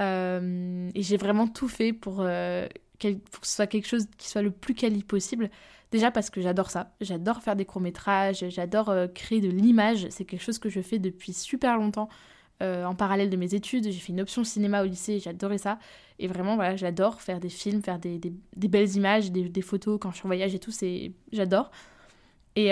et 0.00 1.02
j'ai 1.02 1.16
vraiment 1.16 1.46
tout 1.46 1.68
fait 1.68 1.92
pour, 1.92 2.16
pour, 2.16 2.24
que 2.24 3.46
ce 3.46 3.54
soit 3.54 3.68
quelque 3.68 3.86
chose 3.86 4.06
qui 4.18 4.28
soit 4.28 4.42
le 4.42 4.50
plus 4.50 4.74
quali 4.74 5.04
possible. 5.04 5.50
Déjà 5.90 6.10
parce 6.10 6.30
que 6.30 6.40
j'adore 6.40 6.70
ça, 6.70 6.94
j'adore 7.00 7.42
faire 7.42 7.56
des 7.56 7.64
courts-métrages, 7.64 8.44
j'adore 8.48 8.90
euh, 8.90 9.08
créer 9.08 9.40
de 9.40 9.48
l'image, 9.48 10.06
c'est 10.10 10.24
quelque 10.24 10.42
chose 10.42 10.58
que 10.58 10.68
je 10.68 10.80
fais 10.80 10.98
depuis 10.98 11.32
super 11.32 11.76
longtemps. 11.76 12.08
en 12.60 12.94
parallèle 12.94 13.30
de 13.30 13.36
mes 13.36 13.54
études. 13.54 13.84
J'ai 13.84 14.00
fait 14.00 14.12
une 14.12 14.20
option 14.20 14.44
cinéma 14.44 14.82
au 14.82 14.86
lycée, 14.86 15.18
j'adorais 15.18 15.58
ça. 15.58 15.78
Et 16.18 16.28
vraiment, 16.28 16.56
voilà, 16.56 16.76
j'adore 16.76 17.22
faire 17.22 17.40
des 17.40 17.48
films, 17.48 17.82
faire 17.82 17.98
des, 17.98 18.20
belles 18.54 18.96
images, 18.96 19.32
des, 19.32 19.62
photos 19.62 19.98
quand 19.98 20.10
je 20.10 20.16
suis 20.16 20.26
en 20.26 20.28
voyage 20.28 20.54
et 20.54 20.58
tout, 20.58 20.70
j'adore. 21.32 21.70
Et, 22.56 22.70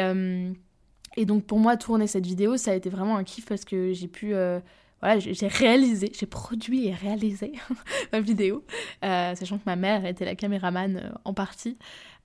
et 1.16 1.25
donc 1.25 1.44
pour 1.46 1.58
moi, 1.58 1.78
tourner 1.78 2.06
cette 2.06 2.26
vidéo, 2.26 2.58
ça 2.58 2.72
a 2.72 2.75
été 2.75 2.90
vraiment 2.90 3.16
un 3.16 3.25
kiff 3.25 3.46
parce 3.46 3.64
que 3.64 3.94
j'ai 3.94 4.08
pu 4.08 4.34
voilà, 5.00 5.21
j'ai 5.21 5.47
réalisé, 5.47 6.11
j'ai 6.12 6.26
produit 6.26 6.88
et 6.88 6.95
réalisé 6.95 7.52
ma 8.12 8.21
vidéo, 8.21 8.64
euh, 9.05 9.35
sachant 9.35 9.59
que 9.59 9.64
ma 9.67 9.76
mère 9.76 10.05
était 10.05 10.25
la 10.25 10.35
caméraman 10.35 10.97
euh, 10.97 11.11
en 11.25 11.35
partie. 11.35 11.78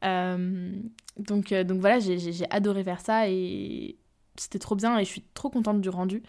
Euh, 0.03 0.72
donc, 1.18 1.53
donc 1.53 1.80
voilà, 1.80 2.00
j'ai 2.00 2.46
adoré 2.50 2.84
faire 2.84 3.00
ça 3.00 3.30
et 3.30 3.98
c'était 4.36 4.60
trop 4.60 4.75
bien 4.75 4.98
et 4.98 5.06
je 5.06 5.10
suis 5.10 5.24
trop 5.34 5.50
contente 5.50 5.82
du 5.82 5.89
rendu. 5.89 6.24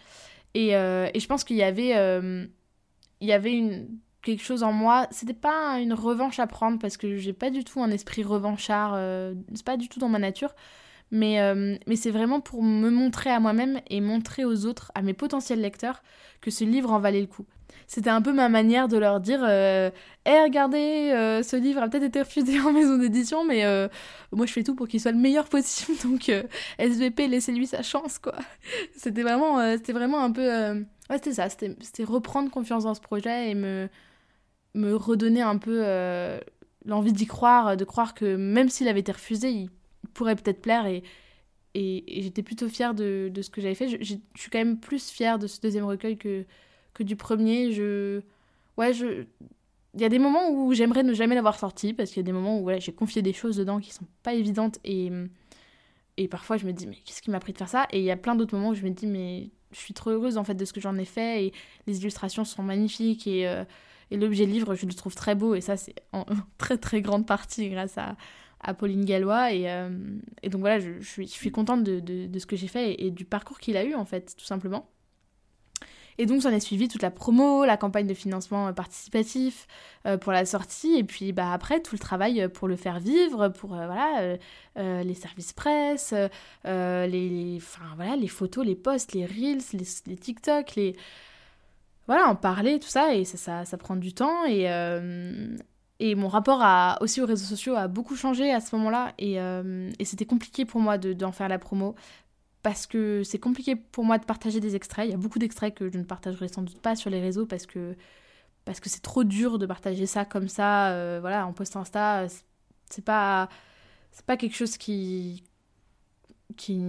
Et, 0.53 0.69
et 0.69 1.19
je 1.19 1.27
pense 1.27 1.43
qu'il 1.43 1.57
y 1.57 1.63
avait, 1.63 1.89
il 3.19 3.27
y 3.27 3.33
avait 3.33 3.51
une, 3.51 3.99
quelque 4.21 4.43
chose 4.43 4.61
en 4.63 4.71
moi. 4.71 5.07
C'était 5.09 5.33
pas 5.33 5.79
une 5.79 5.93
revanche 5.93 6.39
à 6.39 6.47
prendre 6.47 6.79
parce 6.79 6.95
que 6.95 7.17
j'ai 7.17 7.33
pas 7.33 7.49
du 7.49 7.63
tout 7.63 7.81
un 7.81 7.89
esprit 7.89 8.23
revanchard, 8.23 8.95
c'est 9.53 9.65
pas 9.65 9.75
du 9.75 9.89
tout 9.89 9.99
dans 9.99 10.07
ma 10.07 10.19
nature. 10.19 10.53
Mais, 11.11 11.39
euh, 11.39 11.77
mais 11.87 11.95
c'est 11.95 12.11
vraiment 12.11 12.39
pour 12.39 12.63
me 12.63 12.89
montrer 12.89 13.29
à 13.29 13.39
moi-même 13.39 13.79
et 13.89 14.01
montrer 14.01 14.43
aux 14.45 14.65
autres, 14.65 14.91
à 14.95 15.01
mes 15.01 15.13
potentiels 15.13 15.61
lecteurs, 15.61 16.01
que 16.41 16.51
ce 16.51 16.63
livre 16.63 16.91
en 16.91 16.99
valait 16.99 17.21
le 17.21 17.27
coup. 17.27 17.45
C'était 17.87 18.09
un 18.09 18.21
peu 18.21 18.33
ma 18.33 18.49
manière 18.49 18.87
de 18.87 18.97
leur 18.97 19.19
dire 19.19 19.41
euh, 19.43 19.91
Eh, 20.25 20.41
regardez, 20.41 21.11
euh, 21.13 21.43
ce 21.43 21.55
livre 21.55 21.81
a 21.83 21.89
peut-être 21.89 22.03
été 22.03 22.21
refusé 22.21 22.59
en 22.61 22.71
maison 22.71 22.97
d'édition, 22.97 23.45
mais 23.45 23.63
moi 24.31 24.45
je 24.45 24.53
fais 24.53 24.63
tout 24.63 24.75
pour 24.75 24.87
qu'il 24.87 24.99
soit 24.99 25.11
le 25.11 25.19
meilleur 25.19 25.47
possible, 25.47 25.97
donc 26.03 26.31
SVP, 26.79 27.27
laissez-lui 27.27 27.67
sa 27.67 27.83
chance, 27.83 28.17
quoi. 28.17 28.35
C'était 28.97 29.21
vraiment, 29.21 29.77
c'était 29.77 29.93
vraiment 29.93 30.23
un 30.23 30.31
peu. 30.31 30.47
Ouais, 31.09 31.17
c'était 31.17 31.33
ça, 31.33 31.49
c'était 31.49 32.03
reprendre 32.03 32.49
confiance 32.49 32.85
dans 32.85 32.95
ce 32.95 33.01
projet 33.01 33.51
et 33.51 33.55
me, 33.55 33.87
me 34.73 34.95
redonner 34.95 35.43
un 35.43 35.57
peu 35.57 35.83
l'envie 36.85 37.13
d'y 37.13 37.27
croire, 37.27 37.77
de 37.77 37.85
croire 37.85 38.15
que 38.15 38.35
même 38.35 38.69
s'il 38.69 38.87
avait 38.87 39.01
été 39.01 39.11
refusé, 39.11 39.49
il 39.49 39.69
pourrait 40.15 40.35
peut-être 40.35 40.61
plaire 40.61 40.87
et, 40.87 41.03
et, 41.75 42.21
j'étais 42.23 42.41
plutôt 42.41 42.69
fière 42.69 42.95
de, 42.95 43.29
de 43.31 43.41
ce 43.43 43.51
que 43.51 43.61
j'avais 43.61 43.75
fait. 43.75 43.87
Je, 43.89 44.15
suis 44.35 44.49
quand 44.49 44.57
même 44.57 44.79
plus 44.79 45.11
fière 45.11 45.37
de 45.37 45.45
ce 45.45 45.59
deuxième 45.59 45.85
recueil 45.85 46.17
que, 46.17 46.45
que 46.93 47.03
du 47.03 47.15
premier. 47.15 47.71
Je, 47.73 48.21
ouais, 48.77 48.93
je, 48.93 49.25
il 49.93 50.01
y 50.01 50.05
a 50.05 50.09
des 50.09 50.19
moments 50.19 50.49
où 50.49 50.73
j'aimerais 50.73 51.03
ne 51.03 51.13
jamais 51.13 51.35
l'avoir 51.35 51.59
sorti 51.59 51.93
parce 51.93 52.09
qu'il 52.09 52.17
y 52.17 52.21
a 52.21 52.23
des 52.25 52.31
moments 52.31 52.59
où 52.59 52.63
voilà, 52.63 52.79
j'ai 52.79 52.93
confié 52.93 53.21
des 53.21 53.33
choses 53.33 53.57
dedans 53.57 53.79
qui 53.79 53.93
sont 53.93 54.07
pas 54.23 54.33
évidentes 54.33 54.79
et, 54.83 55.11
et 56.17 56.27
parfois 56.27 56.57
je 56.57 56.65
me 56.65 56.71
dis 56.71 56.87
mais 56.87 56.97
qu'est-ce 57.05 57.21
qui 57.21 57.29
m'a 57.29 57.39
pris 57.39 57.53
de 57.53 57.57
faire 57.57 57.69
ça? 57.69 57.87
Et 57.91 57.99
il 57.99 58.05
y 58.05 58.11
a 58.11 58.17
plein 58.17 58.35
d'autres 58.35 58.55
moments 58.55 58.69
où 58.69 58.75
je 58.75 58.83
me 58.83 58.89
dis 58.89 59.07
mais 59.07 59.49
je 59.71 59.79
suis 59.79 59.93
trop 59.93 60.11
heureuse 60.11 60.37
en 60.37 60.43
fait 60.45 60.55
de 60.55 60.65
ce 60.65 60.71
que 60.73 60.81
j'en 60.81 60.97
ai 60.97 61.05
fait 61.05 61.45
et 61.45 61.53
les 61.87 61.99
illustrations 61.99 62.45
sont 62.45 62.63
magnifiques 62.63 63.27
et, 63.27 63.47
euh, 63.47 63.63
et 64.11 64.17
l'objet 64.17 64.45
livre 64.45 64.75
je 64.75 64.85
le 64.85 64.93
trouve 64.93 65.15
très 65.15 65.35
beau 65.35 65.55
et 65.55 65.61
ça 65.61 65.75
c'est 65.77 65.95
en 66.13 66.25
très 66.57 66.77
très 66.77 67.01
grande 67.01 67.25
partie 67.25 67.69
grâce 67.69 67.97
à, 67.97 68.15
à 68.65 68.73
Pauline 68.73 69.05
Gallois. 69.05 69.53
Et, 69.53 69.71
euh, 69.71 69.89
et 70.43 70.49
donc 70.49 70.61
voilà, 70.61 70.79
je, 70.79 70.99
suis, 71.01 71.51
contente 71.51 71.83
de, 71.83 71.99
de, 71.99 72.39
ce 72.39 72.45
que 72.45 72.55
j'ai 72.55 72.67
fait 72.67 73.01
et, 73.01 73.11
du 73.11 73.23
parcours 73.23 73.59
qu'il 73.59 73.77
a 73.77 73.85
eu, 73.85 73.95
en 73.95 74.05
fait, 74.05 74.35
tout 74.37 74.45
simplement. 74.45 74.89
Et 76.17 76.25
donc, 76.25 76.41
j'en 76.41 76.49
ai 76.49 76.61
suivi 76.61 76.87
toute 76.87 77.01
la 77.01 77.11
promo, 77.11 77.65
la 77.65 77.75
campagne 77.75 78.07
de 78.07 78.13
financement 78.13 78.71
participatif 78.73 79.67
euh, 80.07 80.17
pour 80.17 80.31
la 80.31 80.45
sortie, 80.45 80.95
et 80.95 81.03
puis 81.03 81.33
bah, 81.33 81.51
après, 81.51 81.81
tout 81.81 81.93
le 81.93 81.99
travail 81.99 82.47
pour 82.47 82.69
le 82.69 82.77
faire 82.77 82.99
vivre, 82.99 83.49
pour 83.49 83.75
euh, 83.75 83.85
voilà, 83.85 84.37
les 85.03 85.13
services 85.13 85.53
presse, 85.53 86.13
les, 86.63 87.07
les, 87.07 87.61
voilà, 87.95 88.15
les 88.15 88.29
photos, 88.29 88.65
les 88.65 88.75
posts, 88.75 89.13
les 89.13 89.25
reels, 89.25 89.61
les, 89.73 89.85
les 90.07 90.17
TikTok, 90.17 90.75
les... 90.75 90.95
Voilà, 92.07 92.27
en 92.27 92.35
parler, 92.35 92.79
tout 92.79 92.87
ça, 92.87 93.15
et 93.15 93.25
ça, 93.25 93.35
ça, 93.35 93.65
ça 93.65 93.77
prend 93.77 93.95
du 93.95 94.13
temps, 94.13 94.45
et, 94.45 94.67
et 95.99 96.15
mon 96.15 96.27
rapport 96.27 96.59
à, 96.61 96.97
aussi 97.01 97.21
aux 97.21 97.25
réseaux 97.25 97.45
sociaux 97.45 97.75
a 97.75 97.87
beaucoup 97.87 98.15
changé 98.15 98.51
à 98.51 98.59
ce 98.59 98.75
moment-là. 98.75 99.13
Et, 99.17 99.39
euh, 99.39 99.89
c'était 100.03 100.25
compliqué 100.25 100.65
pour 100.65 100.81
moi 100.81 100.97
d'en 100.97 101.31
faire 101.31 101.47
la 101.47 101.59
promo. 101.59 101.95
Parce 102.63 102.87
que 102.87 103.23
c'est 103.23 103.39
compliqué 103.39 103.75
pour 103.75 104.03
moi 104.03 104.17
de 104.17 104.25
partager 104.25 104.59
des 104.59 104.75
extraits. 104.75 105.07
Il 105.07 105.11
y 105.11 105.13
a 105.13 105.17
beaucoup 105.17 105.39
d'extraits 105.39 105.75
que 105.75 105.89
je 105.91 105.97
ne 105.97 106.03
partagerai 106.03 106.47
sans 106.47 106.63
doute 106.63 106.79
pas 106.79 106.95
sur 106.95 107.09
les 107.09 107.21
réseaux 107.21 107.45
parce 107.45 107.65
que 107.65 107.95
parce 108.65 108.79
que 108.79 108.89
c'est 108.89 109.01
trop 109.01 109.23
dur 109.23 109.59
de 109.59 109.67
partager 109.67 110.07
ça 110.07 110.25
comme 110.25 110.47
ça, 110.47 110.89
euh, 110.89 111.19
voilà, 111.21 111.45
en 111.45 111.53
post 111.53 111.75
Insta. 111.75 112.25
C'est 112.89 113.05
pas 113.05 113.49
c'est 114.11 114.25
pas 114.25 114.37
quelque 114.37 114.55
chose 114.55 114.77
qui 114.77 115.43
qui 116.57 116.81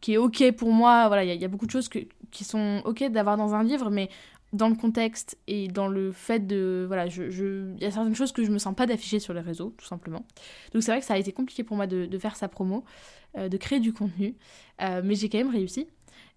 qui 0.00 0.14
est 0.14 0.16
ok 0.16 0.52
pour 0.52 0.72
moi. 0.72 1.08
Voilà, 1.08 1.24
il 1.24 1.30
y, 1.30 1.38
y, 1.38 1.44
a 1.44 1.48
beaucoup 1.48 1.66
de 1.66 1.70
choses 1.70 1.88
que, 1.88 1.98
qui 2.30 2.44
sont 2.44 2.82
ok 2.86 3.04
d'avoir 3.10 3.36
dans 3.36 3.54
un 3.54 3.62
livre, 3.62 3.90
mais 3.90 4.08
dans 4.54 4.68
le 4.68 4.76
contexte 4.76 5.36
et 5.48 5.66
dans 5.66 5.88
le 5.88 6.12
fait 6.12 6.46
de 6.46 6.84
voilà 6.86 7.08
je 7.08 7.74
il 7.76 7.82
y 7.82 7.84
a 7.84 7.90
certaines 7.90 8.14
choses 8.14 8.30
que 8.30 8.44
je 8.44 8.52
me 8.52 8.58
sens 8.58 8.74
pas 8.74 8.86
d'afficher 8.86 9.18
sur 9.18 9.34
les 9.34 9.40
réseaux 9.40 9.74
tout 9.76 9.84
simplement. 9.84 10.24
Donc 10.72 10.82
c'est 10.82 10.92
vrai 10.92 11.00
que 11.00 11.06
ça 11.06 11.14
a 11.14 11.18
été 11.18 11.32
compliqué 11.32 11.64
pour 11.64 11.76
moi 11.76 11.86
de, 11.86 12.18
faire 12.18 12.36
sa 12.36 12.48
promo 12.48 12.84
euh, 13.36 13.48
de 13.48 13.56
créer 13.56 13.80
du 13.80 13.92
contenu 13.92 14.36
euh, 14.80 15.02
mais 15.04 15.16
j'ai 15.16 15.28
quand 15.28 15.38
même 15.38 15.50
réussi. 15.50 15.88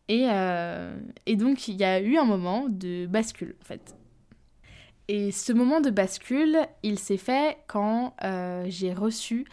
Et, 0.10 0.28
euh, 0.30 0.98
et 1.26 1.36
donc 1.36 1.68
il 1.68 1.76
y 1.76 1.84
a 1.84 2.02
eu 2.02 2.18
un 2.18 2.26
moment 2.26 2.68
de 2.70 3.06
bascule 3.06 3.56
en 3.62 3.66
fait. 3.66 3.96
Et 5.08 5.32
ce 5.32 5.54
moment 5.54 5.80
de 5.80 5.92
bascule 5.92 6.58
il 6.82 6.98
s'est 6.98 7.18
fait 7.18 7.60
quand 7.68 8.16
j'ai 8.66 8.94
reçu 8.94 9.46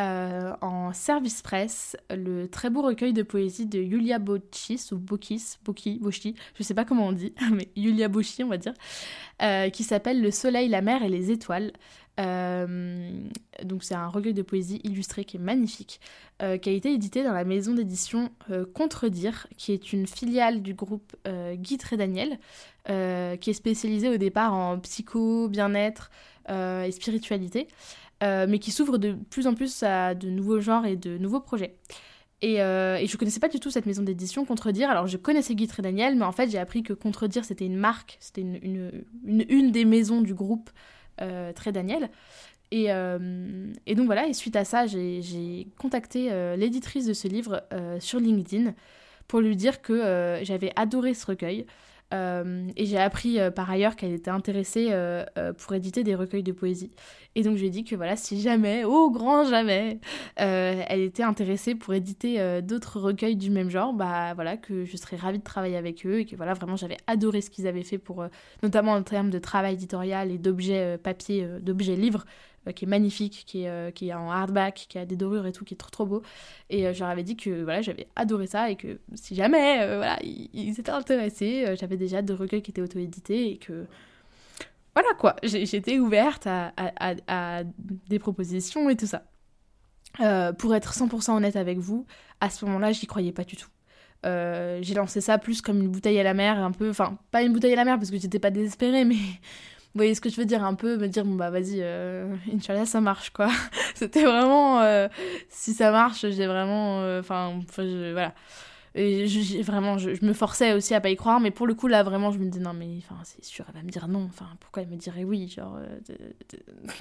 euh, 0.00 0.52
en 0.60 0.92
service 0.92 1.40
presse 1.40 1.96
le 2.10 2.48
très 2.48 2.68
beau 2.68 2.82
recueil 2.82 3.12
de 3.12 3.22
poésie 3.22 3.66
de 3.66 3.78
Yulia 3.78 4.18
Bochis, 4.18 4.88
ou 4.90 4.96
Bokis, 4.96 5.54
Boki, 5.64 6.00
Bochi, 6.00 6.34
je 6.58 6.64
sais 6.64 6.74
pas 6.74 6.84
comment 6.84 7.06
on 7.06 7.12
dit, 7.12 7.32
mais 7.52 7.68
Yulia 7.76 8.08
Bochi 8.08 8.42
on 8.42 8.48
va 8.48 8.56
dire, 8.56 8.74
euh, 9.40 9.70
qui 9.70 9.84
s'appelle 9.84 10.20
Le 10.20 10.32
soleil, 10.32 10.68
la 10.68 10.82
mer 10.82 11.04
et 11.04 11.08
les 11.08 11.30
étoiles. 11.30 11.72
Euh, 12.18 13.08
donc 13.62 13.84
c'est 13.84 13.94
un 13.94 14.08
recueil 14.08 14.34
de 14.34 14.42
poésie 14.42 14.80
illustré 14.82 15.24
qui 15.24 15.36
est 15.36 15.40
magnifique, 15.40 16.00
qui 16.40 16.68
a 16.68 16.72
été 16.72 16.92
édité 16.92 17.22
dans 17.22 17.32
la 17.32 17.44
maison 17.44 17.72
d'édition 17.72 18.30
Contredire, 18.74 19.46
qui 19.56 19.72
est 19.72 19.92
une 19.92 20.06
filiale 20.06 20.62
du 20.62 20.74
groupe 20.74 21.14
Guy 21.54 21.78
et 21.92 21.96
Daniel, 21.96 22.38
qui 22.86 23.50
est 23.50 23.54
spécialisée 23.54 24.08
au 24.08 24.16
départ 24.16 24.54
en 24.54 24.78
psycho, 24.80 25.48
bien-être 25.48 26.10
et 26.48 26.90
spiritualité. 26.90 27.68
Euh, 28.22 28.46
mais 28.48 28.58
qui 28.58 28.70
s'ouvre 28.70 28.96
de 28.98 29.16
plus 29.30 29.46
en 29.46 29.54
plus 29.54 29.82
à 29.82 30.14
de 30.14 30.30
nouveaux 30.30 30.60
genres 30.60 30.86
et 30.86 30.96
de 30.96 31.18
nouveaux 31.18 31.40
projets. 31.40 31.76
Et, 32.42 32.60
euh, 32.60 32.96
et 32.96 33.06
je 33.06 33.16
connaissais 33.16 33.40
pas 33.40 33.48
du 33.48 33.58
tout 33.58 33.70
cette 33.70 33.86
maison 33.86 34.02
d'édition, 34.02 34.44
Contredire. 34.44 34.90
Alors 34.90 35.06
je 35.06 35.16
connaissais 35.16 35.54
Guy 35.54 35.64
et 35.64 35.82
Daniel, 35.82 36.14
mais 36.16 36.24
en 36.24 36.32
fait 36.32 36.50
j'ai 36.50 36.58
appris 36.58 36.82
que 36.82 36.92
Contredire 36.92 37.44
c'était 37.44 37.66
une 37.66 37.76
marque, 37.76 38.18
c'était 38.20 38.42
une, 38.42 39.04
une, 39.24 39.44
une, 39.48 39.72
des 39.72 39.84
maisons 39.84 40.20
du 40.20 40.34
groupe 40.34 40.70
euh, 41.20 41.52
Très 41.52 41.72
Daniel. 41.72 42.10
Et, 42.70 42.92
euh, 42.92 43.72
et, 43.86 43.94
donc 43.94 44.06
voilà, 44.06 44.26
et 44.26 44.32
suite 44.32 44.56
à 44.56 44.64
ça, 44.64 44.86
j'ai 44.86 45.68
contacté 45.78 46.30
l'éditrice 46.56 47.06
de 47.06 47.12
ce 47.12 47.28
livre 47.28 47.62
sur 48.00 48.18
LinkedIn 48.18 48.74
pour 49.28 49.40
lui 49.40 49.54
dire 49.54 49.80
que 49.80 50.40
j'avais 50.42 50.72
adoré 50.74 51.14
ce 51.14 51.26
recueil, 51.26 51.66
euh, 52.12 52.68
et 52.76 52.86
j'ai 52.86 52.98
appris 52.98 53.40
euh, 53.40 53.50
par 53.50 53.70
ailleurs 53.70 53.96
qu'elle 53.96 54.12
était 54.12 54.30
intéressée 54.30 54.88
euh, 54.90 55.24
pour 55.58 55.74
éditer 55.74 56.04
des 56.04 56.14
recueils 56.14 56.42
de 56.42 56.52
poésie. 56.52 56.90
Et 57.34 57.42
donc 57.42 57.56
je 57.56 57.60
lui 57.60 57.68
ai 57.68 57.70
dit 57.70 57.84
que 57.84 57.96
voilà, 57.96 58.16
si 58.16 58.40
jamais, 58.40 58.84
au 58.84 59.10
grand 59.10 59.44
jamais, 59.44 59.98
elle 60.36 61.00
était 61.00 61.22
intéressée 61.22 61.74
pour 61.74 61.94
éditer 61.94 62.62
d'autres 62.62 63.00
recueils 63.00 63.34
du 63.34 63.50
même 63.50 63.70
genre, 63.70 63.92
bah 63.92 64.34
voilà, 64.34 64.56
que 64.56 64.84
je 64.84 64.96
serais 64.96 65.16
ravie 65.16 65.40
de 65.40 65.44
travailler 65.44 65.76
avec 65.76 66.06
eux 66.06 66.20
et 66.20 66.26
que 66.26 66.36
voilà, 66.36 66.54
vraiment 66.54 66.76
j'avais 66.76 66.98
adoré 67.08 67.40
ce 67.40 67.50
qu'ils 67.50 67.66
avaient 67.66 67.82
fait 67.82 67.98
pour, 67.98 68.24
notamment 68.62 68.92
en 68.92 69.02
termes 69.02 69.30
de 69.30 69.40
travail 69.40 69.74
éditorial 69.74 70.30
et 70.30 70.38
d'objets 70.38 70.96
papier, 70.98 71.44
d'objets 71.60 71.96
livres. 71.96 72.24
Euh, 72.66 72.72
qui 72.72 72.84
est 72.86 72.88
magnifique, 72.88 73.44
qui 73.46 73.62
est, 73.64 73.68
euh, 73.68 73.90
qui 73.90 74.08
est 74.08 74.14
en 74.14 74.30
hardback, 74.30 74.86
qui 74.88 74.98
a 74.98 75.04
des 75.04 75.16
dorures 75.16 75.46
et 75.46 75.52
tout, 75.52 75.64
qui 75.64 75.74
est 75.74 75.76
trop 75.76 75.90
trop 75.90 76.06
beau. 76.06 76.22
Et 76.70 76.86
euh, 76.86 76.94
je 76.94 77.00
leur 77.00 77.08
avais 77.10 77.22
dit 77.22 77.36
que 77.36 77.62
voilà, 77.62 77.82
j'avais 77.82 78.08
adoré 78.16 78.46
ça 78.46 78.70
et 78.70 78.76
que 78.76 78.98
si 79.14 79.34
jamais 79.34 79.86
voilà, 79.86 80.18
ils, 80.22 80.78
étaient 80.78 80.90
intéressés, 80.90 81.74
j'avais 81.78 81.96
déjà 81.96 82.22
deux 82.22 82.34
recueils 82.34 82.62
qui 82.62 82.70
étaient 82.70 82.80
auto-édités 82.80 83.50
et 83.50 83.56
que 83.58 83.86
voilà 84.94 85.12
quoi, 85.18 85.36
j'étais 85.42 85.98
ouverte 85.98 86.46
à, 86.46 87.62
des 88.08 88.18
propositions 88.18 88.88
et 88.88 88.96
tout 88.96 89.06
ça. 89.06 89.24
pour 90.54 90.74
être 90.74 90.94
100% 90.94 91.32
honnête 91.32 91.56
avec 91.56 91.78
vous, 91.78 92.06
à 92.40 92.48
ce 92.48 92.64
moment-là, 92.64 92.92
j'y 92.92 93.06
croyais 93.06 93.32
pas 93.32 93.44
du 93.44 93.56
tout. 93.56 93.68
j'ai 94.24 94.94
lancé 94.94 95.20
ça 95.20 95.36
plus 95.38 95.60
comme 95.60 95.80
une 95.80 95.88
bouteille 95.88 96.18
à 96.18 96.22
la 96.22 96.34
mer, 96.34 96.58
un 96.58 96.70
peu, 96.70 96.88
enfin, 96.88 97.18
pas 97.30 97.42
une 97.42 97.52
bouteille 97.52 97.72
à 97.74 97.76
la 97.76 97.84
mer 97.84 97.98
parce 97.98 98.10
que 98.10 98.18
j'étais 98.18 98.38
pas 98.38 98.50
désespérée, 98.50 99.04
mais 99.04 99.16
vous 99.94 100.00
voyez 100.00 100.16
ce 100.16 100.20
que 100.20 100.28
je 100.28 100.36
veux 100.36 100.44
dire 100.44 100.64
un 100.64 100.74
peu 100.74 100.96
me 100.96 101.06
dire 101.06 101.24
bon 101.24 101.36
bah 101.36 101.50
vas-y 101.50 101.76
euh, 101.78 102.34
Inch'Allah 102.52 102.84
ça 102.84 103.00
marche 103.00 103.30
quoi 103.30 103.48
c'était 103.94 104.24
vraiment 104.24 104.80
euh, 104.80 105.06
si 105.48 105.72
ça 105.72 105.92
marche 105.92 106.28
j'ai 106.30 106.46
vraiment 106.48 107.02
euh, 107.02 107.20
enfin 107.20 107.60
voilà 107.76 108.34
Et 108.96 109.26
vraiment, 109.62 109.98
je, 109.98 110.24
me 110.24 110.32
forçais 110.32 110.72
aussi 110.72 110.94
à 110.94 111.00
pas 111.00 111.10
y 111.10 111.16
croire, 111.16 111.40
mais 111.40 111.50
pour 111.50 111.66
le 111.66 111.74
coup, 111.74 111.88
là, 111.88 112.04
vraiment, 112.04 112.30
je 112.30 112.38
me 112.38 112.44
disais, 112.44 112.62
non, 112.62 112.74
mais 112.74 112.98
enfin, 112.98 113.20
c'est 113.24 113.44
sûr, 113.44 113.64
elle 113.68 113.74
va 113.74 113.82
me 113.82 113.90
dire 113.90 114.06
non. 114.06 114.28
Enfin, 114.30 114.46
pourquoi 114.60 114.84
elle 114.84 114.88
me 114.88 114.96
dirait 114.96 115.24
oui 115.24 115.48
Genre, 115.48 115.78
euh, 115.78 116.16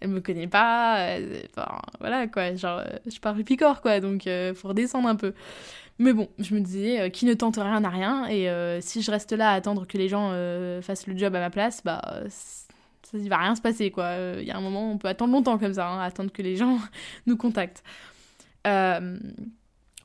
elle 0.00 0.10
me 0.10 0.20
connaît 0.20 0.46
pas. 0.46 1.16
Enfin, 1.50 1.80
voilà, 2.00 2.26
quoi. 2.26 2.54
Genre, 2.54 2.82
je 3.06 3.18
pars 3.18 3.34
du 3.34 3.44
picor, 3.44 3.80
quoi. 3.80 4.00
Donc, 4.00 4.28
faut 4.56 4.68
redescendre 4.68 5.08
un 5.08 5.16
peu. 5.16 5.32
Mais 5.98 6.12
bon, 6.12 6.28
je 6.38 6.54
me 6.54 6.60
disais, 6.60 7.10
qui 7.10 7.24
ne 7.24 7.34
tente 7.34 7.56
rien 7.56 7.80
n'a 7.80 7.88
rien. 7.88 8.26
Et 8.28 8.48
si 8.82 9.02
je 9.02 9.10
reste 9.10 9.32
là 9.32 9.50
à 9.50 9.54
attendre 9.54 9.86
que 9.86 9.96
les 9.96 10.08
gens 10.08 10.30
fassent 10.82 11.06
le 11.06 11.16
job 11.16 11.34
à 11.34 11.40
ma 11.40 11.50
place, 11.50 11.82
bah 11.82 12.22
ça 12.28 13.18
il 13.18 13.28
va 13.28 13.38
rien 13.38 13.54
se 13.54 13.62
passer 13.62 13.90
quoi. 13.90 14.12
Il 14.38 14.44
y 14.44 14.50
a 14.50 14.56
un 14.56 14.60
moment 14.60 14.90
on 14.90 14.98
peut 14.98 15.08
attendre 15.08 15.32
longtemps 15.32 15.56
comme 15.58 15.74
ça, 15.74 15.88
hein, 15.88 16.00
attendre 16.00 16.30
que 16.32 16.42
les 16.42 16.56
gens 16.56 16.78
nous 17.26 17.36
contactent. 17.36 17.82
Euh, 18.66 19.18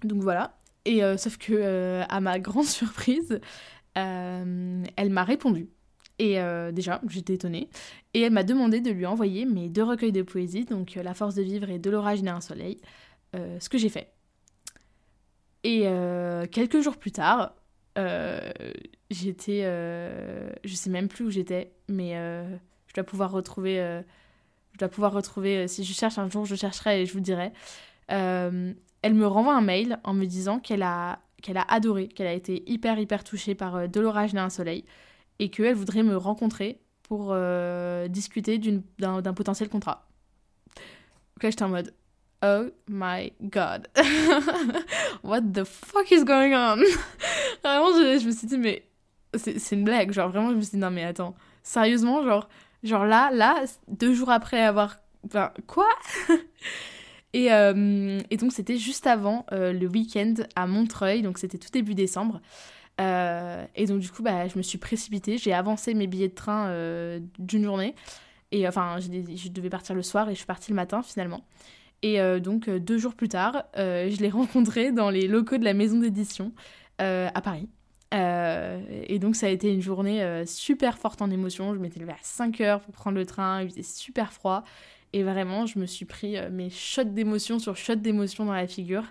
donc 0.04 0.21
voilà. 0.21 0.58
Et 0.86 1.04
euh, 1.04 1.17
sauf 1.17 1.38
que 1.38 1.54
euh, 1.54 2.04
à 2.10 2.21
ma 2.21 2.39
grande 2.39 2.65
surprise, 2.65 3.39
elle 3.95 5.10
m'a 5.10 5.23
répondu. 5.23 5.69
Et 6.19 6.38
déjà, 6.71 7.01
j'étais 7.08 7.34
étonnée. 7.34 7.67
Et 8.13 8.21
elle 8.21 8.32
m'a 8.32 8.43
demandé 8.43 8.80
de 8.80 8.91
lui 8.91 9.08
envoyer 9.08 9.45
mes 9.45 9.69
deux 9.69 9.84
recueils 9.84 10.12
de 10.12 10.21
poésie, 10.21 10.65
donc 10.65 10.93
La 10.93 11.15
force 11.15 11.34
de 11.34 11.41
vivre 11.41 11.67
et 11.71 11.80
De 11.80 11.89
l'orage 11.89 12.21
d'un 12.21 12.41
soleil, 12.41 12.80
ce 13.34 13.67
que 13.67 13.80
j'ai 13.80 13.89
fait. 13.89 14.13
Et 15.63 15.86
quelques 16.52 16.82
jours 16.82 16.97
plus 16.97 17.12
tard, 17.12 17.54
j'étais. 19.10 19.62
je 20.63 20.76
sais 20.76 20.89
même 20.89 21.08
plus 21.08 21.26
où 21.26 21.30
j'étais, 21.30 21.71
mais 21.88 22.13
je 22.88 22.93
dois 22.93 23.04
pouvoir 23.04 23.32
retrouver. 23.32 24.02
je 24.74 24.78
dois 24.80 24.89
pouvoir 24.89 25.13
retrouver. 25.13 25.67
si 25.67 25.84
je 25.84 25.93
cherche 25.93 26.17
un 26.17 26.30
jour, 26.30 26.45
je 26.45 26.56
chercherai 26.56 27.02
et 27.02 27.06
je 27.06 27.13
vous 27.13 27.19
dirai. 27.19 27.52
Euh, 28.12 28.74
elle 29.02 29.13
me 29.13 29.26
renvoie 29.26 29.56
un 29.56 29.62
mail 29.62 30.00
en 30.04 30.13
me 30.13 30.26
disant 30.26 30.60
qu'elle 30.60 30.84
a, 30.84 31.19
qu'elle 31.41 31.58
a 31.58 31.65
adoré, 31.67 32.08
qu'elle 32.08 32.28
a 32.28 32.34
été 32.34 32.63
hyper 32.69 33.00
hyper 33.00 33.24
touchée 33.24 33.56
par 33.56 33.76
euh, 33.76 33.88
De 33.88 34.00
l'orage 34.00 34.34
d'un 34.34 34.50
soleil 34.50 34.86
et 35.39 35.50
qu'elle 35.50 35.76
voudrait 35.76 36.04
me 36.04 36.15
rencontrer 36.17 36.82
pour 37.04 37.30
euh, 37.32 38.08
discuter 38.08 38.60
d'un, 39.00 39.21
d'un 39.21 39.34
potentiel 39.34 39.69
contrat. 39.69 40.08
Donc 40.76 41.43
là 41.43 41.50
j'étais 41.50 41.63
en 41.63 41.69
mode 41.69 41.93
Oh 42.43 42.69
my 42.88 43.32
god. 43.41 43.88
What 45.23 45.41
the 45.54 45.63
fuck 45.63 46.12
is 46.12 46.23
going 46.23 46.54
on? 46.54 46.77
vraiment, 47.63 47.91
je, 47.93 48.25
me 48.25 48.32
suis 48.32 48.47
dit, 48.47 48.58
mais 48.58 48.84
c'est, 49.36 49.71
une 49.71 49.84
blague. 49.84 50.12
Genre, 50.12 50.30
vraiment, 50.30 50.49
je 50.49 50.56
me 50.56 50.62
suis 50.62 50.71
dit, 50.71 50.77
non, 50.77 50.89
mais 50.89 51.04
attends, 51.04 51.36
sérieusement, 51.62 52.23
genre, 52.23 52.49
genre 52.84 53.06
là, 53.06 53.30
là, 53.32 53.63
deux 53.88 54.13
jours 54.13 54.32
après 54.32 54.62
avoir. 54.62 54.97
Enfin, 55.25 55.51
quoi? 55.67 55.88
Et, 57.34 57.54
euh, 57.54 58.19
et 58.30 58.36
donc 58.36 58.51
c'était 58.51 58.75
juste 58.75 59.08
avant 59.08 59.45
euh, 59.54 59.71
le 59.71 59.88
week-end 59.88 60.34
à 60.58 60.67
Montreuil, 60.67 61.21
donc 61.21 61.38
c'était 61.38 61.58
tout 61.58 61.69
début 61.71 61.95
décembre. 61.95 62.41
Euh, 62.99 63.65
et 63.73 63.86
donc 63.86 63.99
du 63.99 64.12
coup, 64.12 64.21
bah, 64.21 64.49
je 64.49 64.58
me 64.58 64.62
suis 64.62 64.77
précipitée, 64.77 65.38
j'ai 65.38 65.54
avancé 65.54 65.93
mes 65.93 66.08
billets 66.08 66.27
de 66.27 66.36
train 66.36 66.69
d'une 67.39 67.63
journée. 67.63 67.95
Et 68.51 68.67
enfin, 68.67 68.97
je 68.99 69.47
devais 69.47 69.69
partir 69.69 69.95
le 69.95 70.04
soir 70.04 70.27
et 70.27 70.34
je 70.34 70.39
suis 70.39 70.45
partie 70.45 70.71
le 70.71 70.75
matin 70.75 71.01
finalement. 71.04 71.45
Et 72.03 72.19
donc 72.39 72.67
deux 72.67 72.97
jours 72.97 73.13
plus 73.13 73.29
tard, 73.29 73.63
je 73.75 74.19
l'ai 74.21 74.29
rencontré 74.29 74.91
dans 74.91 75.09
les 75.09 75.27
locaux 75.27 75.57
de 75.57 75.63
la 75.63 75.73
maison 75.73 75.99
d'édition 75.99 76.51
à 76.97 77.41
Paris. 77.43 77.69
et 78.11 79.19
donc 79.19 79.35
ça 79.35 79.45
a 79.45 79.49
été 79.49 79.71
une 79.71 79.81
journée 79.81 80.43
super 80.47 80.97
forte 80.97 81.21
en 81.21 81.29
émotion. 81.29 81.75
Je 81.75 81.79
m'étais 81.79 81.99
levée 81.99 82.13
à 82.13 82.23
5 82.23 82.59
heures 82.61 82.79
pour 82.81 82.93
prendre 82.93 83.17
le 83.17 83.25
train, 83.25 83.61
il 83.61 83.69
faisait 83.69 83.83
super 83.83 84.33
froid. 84.33 84.63
Et 85.13 85.23
vraiment, 85.23 85.65
je 85.65 85.77
me 85.79 85.85
suis 85.85 86.05
pris 86.05 86.37
euh, 86.37 86.49
mes 86.49 86.69
shots 86.69 87.03
d'émotion 87.03 87.59
sur 87.59 87.75
shots 87.75 87.95
d'émotion 87.95 88.45
dans 88.45 88.53
la 88.53 88.67
figure. 88.67 89.03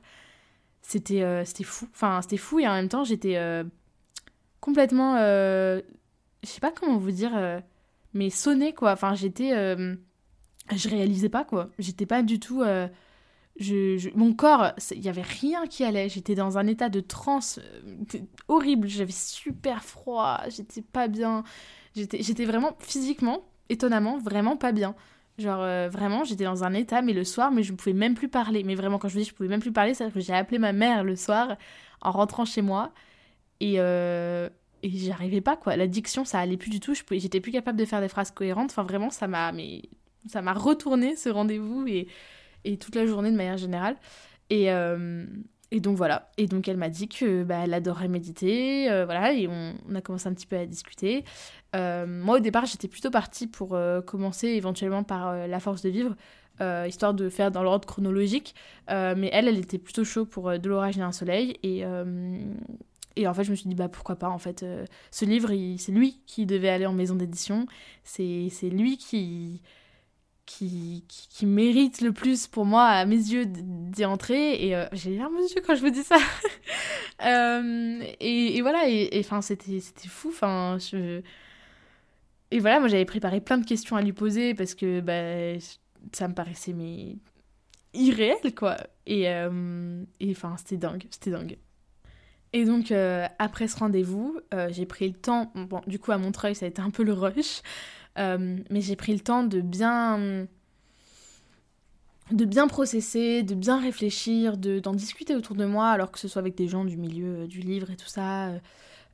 C'était 0.83 1.23
euh, 1.23 1.45
c'était 1.45 1.65
fou. 1.65 1.89
Enfin, 1.93 2.21
c'était 2.23 2.39
fou 2.39 2.59
et 2.59 2.67
en 2.67 2.75
même 2.75 2.89
temps, 2.89 3.05
j'étais 3.05 3.37
euh, 3.37 3.65
complètement. 4.61 5.17
je 5.19 5.83
sais 6.43 6.61
pas 6.61 6.73
comment 6.73 6.97
vous 6.97 7.11
dire, 7.11 7.33
mais 8.15 8.31
sonné 8.31 8.73
quoi. 8.73 8.93
Enfin, 8.93 9.15
j'étais. 9.15 9.53
Je 10.77 10.89
réalisais 10.89 11.29
pas 11.29 11.45
quoi. 11.45 11.71
J'étais 11.79 12.07
pas 12.07 12.23
du 12.23 12.41
tout. 12.41 12.63
Je, 13.59 14.17
mon 14.17 14.33
corps, 14.33 14.73
il 14.93 15.03
y 15.03 15.09
avait 15.09 15.23
rien 15.23 15.67
qui 15.67 15.85
allait. 15.85 16.09
J'étais 16.09 16.35
dans 16.35 16.59
un 16.59 16.67
état 16.67 16.89
de 16.89 17.01
transe 17.01 17.61
horrible. 18.49 18.89
J'avais 18.89 19.13
super 19.13 19.85
froid. 19.85 20.41
J'étais 20.49 20.83
pas 20.83 21.09
bien. 21.09 21.45
J'étais 21.95 22.45
vraiment 22.45 22.77
physiquement, 22.79 23.45
étonnamment, 23.69 24.19
vraiment 24.19 24.57
pas 24.57 24.73
bien. 24.73 24.95
Genre 25.39 25.61
euh, 25.61 25.89
vraiment, 25.89 26.25
j'étais 26.25 26.45
dans 26.45 26.65
un 26.65 26.75
état, 26.75 27.03
mais 27.03 27.13
le 27.13 27.25
soir, 27.25 27.51
mais 27.51 27.63
je 27.63 27.73
ne 27.73 27.77
pouvais 27.77 27.95
même 27.95 28.15
plus 28.15 28.29
parler. 28.29 28.63
Mais 28.63 28.75
vraiment, 28.75 28.99
quand 28.99 29.09
je 29.09 29.15
vous 29.15 29.21
dis 29.21 29.27
je 29.29 29.35
pouvais 29.35 29.49
même 29.49 29.61
plus 29.61 29.73
parler, 29.73 29.95
c'est 29.95 30.13
que 30.13 30.21
j'ai 30.21 30.35
appelé 30.35 30.59
ma 30.59 30.73
mère 30.73 31.03
le 31.03 31.17
soir 31.17 31.57
en 32.03 32.11
rentrant 32.13 32.45
chez 32.45 32.63
moi 32.63 32.93
et, 33.61 33.75
euh, 33.79 34.49
et 34.83 34.91
j'y 34.91 35.11
arrivais 35.11 35.41
pas 35.41 35.57
quoi. 35.57 35.77
L'addiction, 35.77 36.25
ça 36.25 36.39
allait 36.41 36.57
plus 36.57 36.71
du 36.71 36.81
tout. 36.81 36.95
J'étais 37.11 37.41
plus 37.41 37.53
capable 37.53 37.79
de 37.79 37.85
faire 37.85 38.01
des 38.01 38.09
phrases 38.09 38.31
cohérentes. 38.31 38.71
Enfin 38.71 38.83
vraiment, 38.83 39.11
ça 39.11 39.29
m'a, 39.29 39.53
mais 39.53 39.83
ça 40.27 40.43
m'a 40.43 40.53
retourné 40.53 41.17
ce 41.17 41.29
rendez-vous 41.29 41.87
et, 41.87 42.09
et 42.65 42.77
toute 42.77 42.95
la 42.95 43.07
journée 43.07 43.31
de 43.31 43.37
manière 43.37 43.57
générale. 43.57 43.97
Et, 44.51 44.71
euh, 44.71 45.25
et 45.71 45.81
donc 45.81 45.97
voilà. 45.97 46.31
Et 46.37 46.47
donc 46.47 46.69
elle 46.69 46.77
m'a 46.77 46.89
dit 46.89 47.09
que 47.09 47.45
bah, 47.45 47.61
elle 47.65 47.75
adorait 47.75 48.09
méditer, 48.09 48.91
euh, 48.91 49.05
voilà. 49.05 49.33
Et 49.33 49.49
on, 49.49 49.75
a 49.95 50.01
commencé 50.01 50.29
un 50.29 50.35
petit 50.35 50.47
peu 50.47 50.57
à 50.57 50.67
discuter. 50.67 51.25
Euh, 51.77 52.07
moi, 52.07 52.37
au 52.37 52.41
départ, 52.41 52.67
j'étais 52.67 52.89
plutôt 52.89 53.11
partie 53.11 53.47
pour 53.47 53.79
commencer 54.07 54.49
éventuellement 54.49 55.05
par 55.05 55.47
La 55.47 55.61
force 55.61 55.83
de 55.83 55.91
vivre, 55.91 56.17
histoire 56.87 57.15
de 57.15 57.29
faire 57.29 57.51
dans 57.51 57.63
l'ordre 57.63 57.87
chronologique. 57.87 58.55
mais 58.89 59.31
elle, 59.33 59.49
elle 59.49 59.59
était 59.59 59.79
plutôt 59.79 60.05
chaud 60.05 60.27
pour 60.27 60.59
De 60.59 60.69
l'orage 60.69 60.99
et 60.99 61.03
un 61.03 61.13
soleil. 61.13 61.57
Et, 61.63 61.85
et 63.17 63.29
en 63.29 63.35
fait, 63.35 63.45
je 63.45 63.51
me 63.51 63.57
suis 63.57 63.69
dit, 63.69 63.77
bah 63.77 63.89
pourquoi 63.89 64.17
pas, 64.17 64.29
en 64.29 64.39
fait. 64.39 64.67
ce 65.13 65.25
livre, 65.25 65.53
c'est 65.79 65.93
lui 65.93 66.21
qui 66.27 66.45
devait 66.45 66.71
aller 66.71 66.87
en 66.87 66.93
maison 66.93 67.15
d'édition. 67.15 67.67
C'est 68.03 68.51
lui 68.69 68.97
qui, 68.97 69.63
qui, 70.59 71.05
qui, 71.09 71.47
mérite 71.47 72.01
le 72.01 72.13
plus 72.13 72.47
pour 72.47 72.65
moi, 72.65 72.85
à 72.85 73.05
mes 73.07 73.17
yeux, 73.17 73.45
d'y 73.47 74.05
entrer. 74.05 74.67
Et 74.67 74.87
j'ai 74.93 75.11
les 75.11 75.19
larmes 75.19 75.37
aux 75.37 75.47
yeux 75.47 75.63
quand 75.65 75.75
je 75.75 75.81
vous 75.81 75.91
dis 75.91 76.03
ça. 76.03 76.17
et, 78.21 78.57
et, 78.57 78.61
voilà, 78.63 78.89
et 78.89 79.21
enfin, 79.21 79.43
c'était 79.43 79.81
fou. 80.09 80.29
Enfin, 80.29 80.79
et 82.51 82.59
voilà, 82.59 82.81
moi 82.81 82.89
j'avais 82.89 83.05
préparé 83.05 83.41
plein 83.41 83.59
de 83.59 83.67
questions 83.67 83.97
à 83.97 84.03
lui 84.03 84.13
poser 84.13 84.55
parce 84.55 84.75
que 84.75 85.01
bah, 85.01 85.59
ça 86.13 86.29
me 86.29 86.35
paraissait 86.35 86.73
mais 86.73 87.17
irréel 87.95 88.55
quoi. 88.57 88.77
Et 89.07 89.29
euh, 89.29 90.03
enfin 90.31 90.57
c'était 90.59 90.77
dingue, 90.77 91.05
c'était 91.11 91.31
dingue. 91.31 91.59
Et 92.53 92.65
donc 92.65 92.91
euh, 92.91 93.27
après 93.39 93.69
ce 93.69 93.79
rendez-vous, 93.79 94.41
euh, 94.53 94.69
j'ai 94.73 94.87
pris 94.87 95.09
le 95.09 95.15
temps, 95.15 95.53
bon 95.55 95.81
du 95.87 96.01
coup 96.01 96.11
à 96.11 96.19
Montreuil 96.19 96.57
ça 96.57 96.67
a 96.67 96.69
été 96.69 96.83
un 96.83 96.91
peu 96.91 97.05
le 97.05 97.13
rush, 97.13 97.63
mais 98.17 98.81
j'ai 98.81 98.97
pris 98.97 99.13
le 99.13 99.21
temps 99.21 99.45
de 99.45 99.61
bien 99.61 100.47
de 102.33 102.45
bien 102.45 102.69
processer, 102.69 103.43
de 103.43 103.55
bien 103.55 103.81
réfléchir, 103.81 104.57
d'en 104.57 104.95
discuter 104.95 105.35
autour 105.35 105.57
de 105.57 105.65
moi, 105.65 105.89
alors 105.89 106.11
que 106.13 106.19
ce 106.19 106.29
soit 106.29 106.41
avec 106.41 106.55
des 106.57 106.69
gens 106.69 106.85
du 106.85 106.97
milieu 106.97 107.47
du 107.47 107.61
livre 107.61 107.91
et 107.91 107.97
tout 107.97 108.09
ça, 108.09 108.53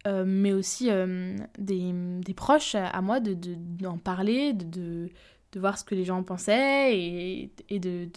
euh, 0.07 0.25
mais 0.27 0.53
aussi 0.53 0.91
euh, 0.91 1.37
des, 1.59 1.93
des, 2.21 2.35
proches 2.35 2.75
à 2.75 3.01
moi 3.01 3.21
d'en 3.21 3.33
de, 3.33 3.55
d'en 3.57 3.99
parler, 3.99 4.53
de, 4.53 5.09
de, 5.53 5.61
voir 5.61 5.79
ce 5.79 5.85
que 5.85 5.95
les 5.95 6.05
gens 6.05 6.23
pensaient 6.23 6.97
et, 6.97 7.51
et 7.69 7.81
de, 7.81 8.09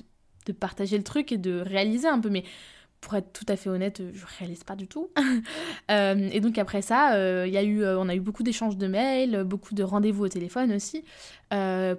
de, 0.45 0.51
partager 0.51 0.97
le 0.97 1.03
truc 1.03 1.31
et 1.31 1.37
de 1.37 1.61
réaliser 1.61 2.07
un 2.07 2.19
peu. 2.19 2.29
Mais 2.29 2.43
pour 3.01 3.15
être 3.15 3.31
tout 3.31 3.45
à 3.47 3.55
fait 3.55 3.69
honnête, 3.69 4.01
je 4.13 4.25
réalise 4.39 4.63
pas 4.63 4.75
du 4.75 4.87
tout. 4.87 5.09
Euh, 5.91 6.29
et 6.31 6.39
donc 6.39 6.59
après 6.59 6.83
ça, 6.83 7.17
il 7.47 7.51
y 7.51 7.57
a 7.57 7.63
eu, 7.63 7.83
on 7.83 8.07
a 8.09 8.13
eu 8.13 8.19
beaucoup 8.19 8.43
d'échanges 8.43 8.77
de 8.77 8.85
mails, 8.85 9.43
beaucoup 9.43 9.73
de 9.73 9.81
rendez-vous 9.81 10.25
au 10.25 10.27
téléphone 10.27 10.71
aussi, 10.71 11.03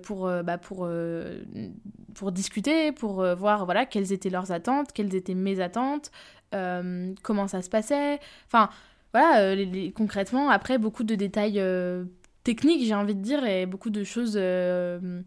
pour, 0.03 0.31
bah, 0.45 0.59
pour, 0.59 0.89
pour 2.15 2.31
discuter, 2.31 2.93
pour 2.93 3.25
voir 3.35 3.65
voilà, 3.65 3.87
quelles 3.87 4.13
étaient 4.13 4.31
leurs 4.31 4.53
attentes, 4.53 4.93
quelles 4.93 5.17
étaient 5.17 5.35
mes 5.35 5.59
attentes, 5.61 6.13
comment 6.53 7.49
ça 7.49 7.63
se 7.63 7.69
passait. 7.69 8.21
Enfin, 8.47 8.71
voilà, 9.13 9.41
euh, 9.41 9.91
concrètement, 9.95 10.51
après, 10.51 10.79
beaucoup 10.79 11.05
de 11.05 11.15
détails 11.15 11.59
euh, 11.59 12.05
techniques, 12.45 12.85
j'ai 12.87 12.95
envie 12.95 13.15
de 13.15 13.23
dire, 13.23 13.45
et 13.45 13.67
beaucoup 13.67 13.91
de 13.91 14.05
choses 14.05 14.35
euh, 14.37 15.23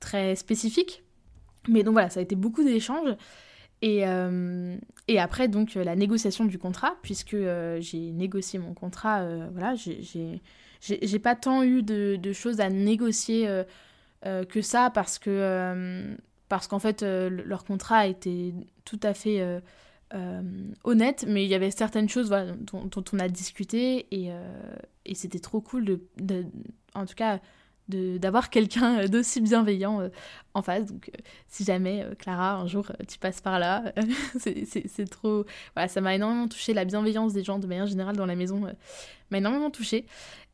très 0.00 0.34
spécifiques. 0.34 1.04
Mais 1.68 1.82
donc 1.82 1.92
voilà, 1.92 2.10
ça 2.10 2.20
a 2.20 2.22
été 2.22 2.34
beaucoup 2.34 2.64
d'échanges. 2.64 3.14
Et, 3.82 4.04
et, 5.08 5.18
après, 5.18 5.48
donc, 5.48 5.74
la 5.74 5.96
négociation 5.96 6.44
du 6.44 6.58
contrat, 6.58 6.96
puisque 7.02 7.36
j'ai 7.78 8.10
négocié 8.12 8.58
mon 8.58 8.74
contrat, 8.74 9.26
voilà, 9.52 9.74
j'ai 9.74 11.18
pas 11.18 11.34
tant 11.34 11.62
eu 11.62 11.82
de, 11.82 12.16
de, 12.16 12.32
choses 12.32 12.60
à 12.60 12.68
négocier 12.68 13.48
que 14.22 14.60
ça, 14.60 14.90
parce 14.90 15.18
que 15.18 16.14
parce 16.50 16.66
qu'en 16.66 16.78
fait, 16.78 17.02
leur 17.02 17.64
contrat 17.64 18.06
était 18.06 18.52
tout 18.84 19.00
à 19.02 19.14
fait 19.14 19.60
euh, 20.12 20.42
honnête, 20.82 21.24
mais 21.28 21.44
il 21.44 21.48
y 21.48 21.54
avait 21.54 21.70
certaines 21.70 22.08
choses 22.08 22.30
dont, 22.30 23.04
on 23.12 23.18
a 23.20 23.28
discuté 23.28 24.08
et, 24.10 24.32
euh, 24.32 24.74
et 25.04 25.14
c'était 25.14 25.38
trop 25.38 25.60
cool 25.60 26.00
de, 26.16 26.46
en 26.94 27.06
tout 27.06 27.14
cas, 27.14 27.38
d'avoir 27.90 28.50
quelqu'un 28.50 29.06
d'aussi 29.06 29.40
bienveillant 29.40 30.10
en 30.54 30.62
face. 30.62 30.86
Donc, 30.86 31.10
si 31.48 31.64
jamais, 31.64 32.06
Clara, 32.18 32.54
un 32.54 32.66
jour, 32.66 32.90
tu 33.08 33.18
passes 33.18 33.40
par 33.40 33.58
là, 33.58 33.92
c'est 34.38 35.10
trop. 35.10 35.44
Voilà, 35.74 35.88
ça 35.88 36.00
m'a 36.00 36.14
énormément 36.14 36.48
touché. 36.48 36.74
La 36.74 36.84
bienveillance 36.84 37.32
des 37.32 37.44
gens, 37.44 37.58
de 37.58 37.66
manière 37.66 37.86
générale, 37.86 38.16
dans 38.16 38.26
la 38.26 38.36
maison, 38.36 38.60
m'a 39.30 39.38
énormément 39.38 39.70
touché. 39.70 40.06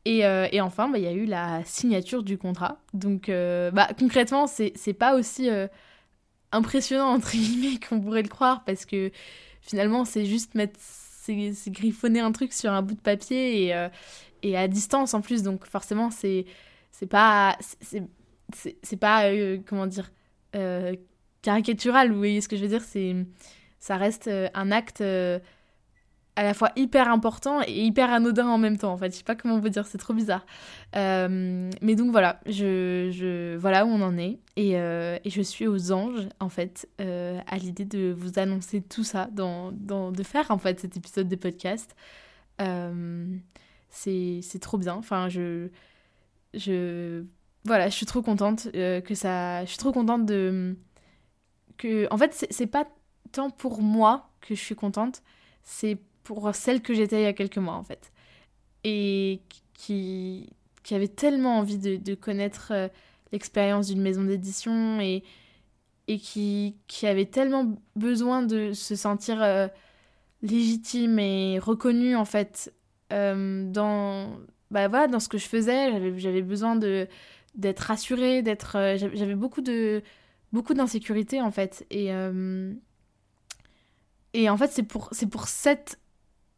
Et, 0.05 0.19
et, 0.19 0.61
enfin, 0.61 0.89
bah, 0.89 0.97
il 0.97 1.03
y 1.03 1.07
a 1.07 1.13
eu 1.13 1.25
la 1.25 1.63
signature 1.65 2.23
du 2.23 2.37
contrat. 2.37 2.79
Donc, 2.93 3.27
bah, 3.27 3.89
concrètement, 3.97 4.47
c'est 4.47 4.93
pas 4.97 5.15
aussi 5.15 5.49
impressionnant, 6.51 7.09
entre 7.09 7.31
guillemets, 7.31 7.79
qu'on 7.89 7.99
pourrait 7.99 8.23
le 8.23 8.29
croire, 8.29 8.63
parce 8.63 8.85
que 8.85 9.11
finalement, 9.61 10.05
c'est 10.05 10.25
juste 10.25 10.55
mettre. 10.55 10.79
C'est 10.79 11.71
griffonner 11.71 12.21
un 12.21 12.31
truc 12.31 12.53
sur 12.53 12.71
un 12.71 12.81
bout 12.81 12.93
de 12.93 13.01
papier 13.01 13.65
et, 13.65 13.87
et 14.43 14.55
à 14.55 14.69
distance 14.69 15.13
en 15.13 15.19
plus. 15.19 15.43
Donc, 15.43 15.65
forcément, 15.65 16.09
c'est 16.09 16.45
c'est 16.97 17.05
pas 17.05 17.55
c'est 18.81 18.97
pas 18.97 19.25
euh, 19.25 19.59
comment 19.67 19.85
dire 19.85 20.11
euh, 20.55 20.95
caricatural 21.43 22.11
vous 22.11 22.17
voyez 22.17 22.41
ce 22.41 22.47
que 22.47 22.57
je 22.57 22.63
veux 22.63 22.67
dire? 22.67 22.81
C'est 22.81 23.15
ça 23.79 23.97
reste 23.97 24.27
euh, 24.27 24.49
un 24.55 24.71
acte 24.71 25.01
à 25.01 26.43
la 26.43 26.53
fois 26.55 26.71
hyper 26.75 27.11
important 27.11 27.61
et 27.67 27.83
hyper 27.83 28.11
anodin 28.11 28.47
en 28.47 28.57
même 28.57 28.77
temps 28.77 28.93
en 28.93 28.97
fait. 28.97 29.11
Je 29.11 29.17
sais 29.17 29.23
pas 29.23 29.35
comment 29.35 29.59
vous 29.59 29.69
dire 29.69 29.85
c'est 29.85 29.99
trop 29.99 30.15
bizarre. 30.15 30.43
Mais 30.95 31.95
donc 31.95 32.11
voilà 32.11 32.39
je, 32.47 33.11
je, 33.11 33.55
voilà 33.57 33.85
où 33.85 33.89
on 33.89 34.01
en 34.01 34.17
est 34.17 34.39
et, 34.55 34.71
et 34.71 35.29
je 35.29 35.41
suis 35.43 35.67
aux 35.67 35.91
anges 35.91 36.27
en 36.39 36.49
fait 36.49 36.89
à 36.97 37.57
l'idée 37.57 37.85
de 37.85 38.11
vous 38.17 38.39
annoncer 38.39 38.81
tout 38.81 39.03
ça 39.03 39.29
dans, 39.31 39.71
dans, 39.71 40.11
de 40.11 40.23
faire 40.23 40.49
en 40.49 40.57
fait 40.57 40.79
cet 40.79 40.97
épisode 40.97 41.27
de 41.27 41.35
podcast. 41.35 41.95
C'est 43.89 44.59
trop 44.59 44.79
bien. 44.79 44.95
Enfin 44.95 45.29
je 45.29 45.69
je 46.57 47.23
voilà, 47.67 47.89
je 47.89 47.95
suis 47.95 48.05
trop 48.05 48.21
contente 48.21 48.69
euh, 48.75 49.01
que 49.01 49.13
ça. 49.13 49.65
Je 49.65 49.69
suis 49.69 49.77
trop 49.77 49.91
contente 49.91 50.25
de. 50.25 50.75
Que... 51.77 52.07
En 52.11 52.17
fait, 52.17 52.47
c'est 52.49 52.67
pas 52.67 52.87
tant 53.33 53.49
pour 53.49 53.81
moi 53.81 54.29
que 54.41 54.55
je 54.55 54.61
suis 54.61 54.75
contente, 54.75 55.21
c'est 55.63 55.97
pour 56.23 56.55
celle 56.55 56.81
que 56.81 56.93
j'étais 56.93 57.21
il 57.21 57.23
y 57.23 57.27
a 57.27 57.33
quelques 57.33 57.57
mois, 57.57 57.75
en 57.75 57.83
fait. 57.83 58.11
Et 58.85 59.41
qui, 59.73 60.49
qui 60.83 60.95
avait 60.95 61.09
tellement 61.09 61.57
envie 61.57 61.77
de, 61.77 62.15
connaître 62.15 62.71
euh, 62.71 62.87
l'expérience 63.33 63.87
d'une 63.87 64.01
maison 64.01 64.23
d'édition 64.23 65.01
et, 65.01 65.23
et 66.07 66.19
qui, 66.19 66.77
qui 66.87 67.05
avait 67.05 67.25
tellement 67.25 67.75
besoin 67.97 68.43
de 68.43 68.71
se 68.71 68.95
sentir 68.95 69.43
euh, 69.43 69.67
légitime 70.41 71.19
et 71.19 71.59
reconnue, 71.59 72.15
en 72.15 72.25
fait, 72.25 72.73
dans, 73.09 74.37
bah, 74.71 74.87
voilà, 74.87 75.07
dans 75.07 75.19
ce 75.19 75.29
que 75.29 75.37
je 75.37 75.47
faisais. 75.47 76.19
J'avais 76.19 76.41
besoin 76.41 76.75
de 76.75 77.07
d'être 77.55 77.79
rassurée, 77.79 78.41
d'être. 78.41 78.77
Euh, 78.77 78.97
j'avais 78.97 79.35
beaucoup 79.35 79.61
de 79.61 80.03
beaucoup 80.53 80.73
d'insécurité 80.73 81.41
en 81.41 81.51
fait. 81.51 81.85
Et 81.89 82.13
euh, 82.13 82.73
et 84.33 84.49
en 84.49 84.57
fait 84.57 84.71
c'est 84.71 84.83
pour 84.83 85.09
c'est 85.11 85.27
pour 85.27 85.47
cette 85.47 85.99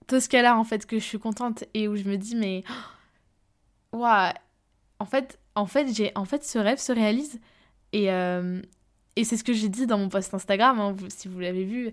Tosca 0.08 0.58
en 0.58 0.64
fait 0.64 0.86
que 0.86 1.00
je 1.00 1.04
suis 1.04 1.20
contente 1.20 1.64
et 1.74 1.88
où 1.88 1.96
je 1.96 2.04
me 2.04 2.18
dis 2.18 2.36
mais 2.36 2.64
waouh 3.94 4.34
en 5.00 5.06
fait 5.06 5.40
en 5.56 5.66
fait 5.66 5.94
j'ai 5.94 6.12
en 6.16 6.26
fait 6.26 6.44
ce 6.44 6.60
rêve 6.60 6.80
se 6.80 6.92
réalise 6.92 7.40
et 7.94 8.12
euh, 8.12 8.62
et 9.16 9.24
c'est 9.24 9.38
ce 9.38 9.44
que 9.44 9.54
j'ai 9.54 9.70
dit 9.70 9.88
dans 9.88 9.98
mon 9.98 10.10
post 10.10 10.34
Instagram 10.34 10.80
hein, 10.80 10.96
si 11.10 11.28
vous 11.28 11.40
l'avez 11.40 11.64
vu 11.64 11.92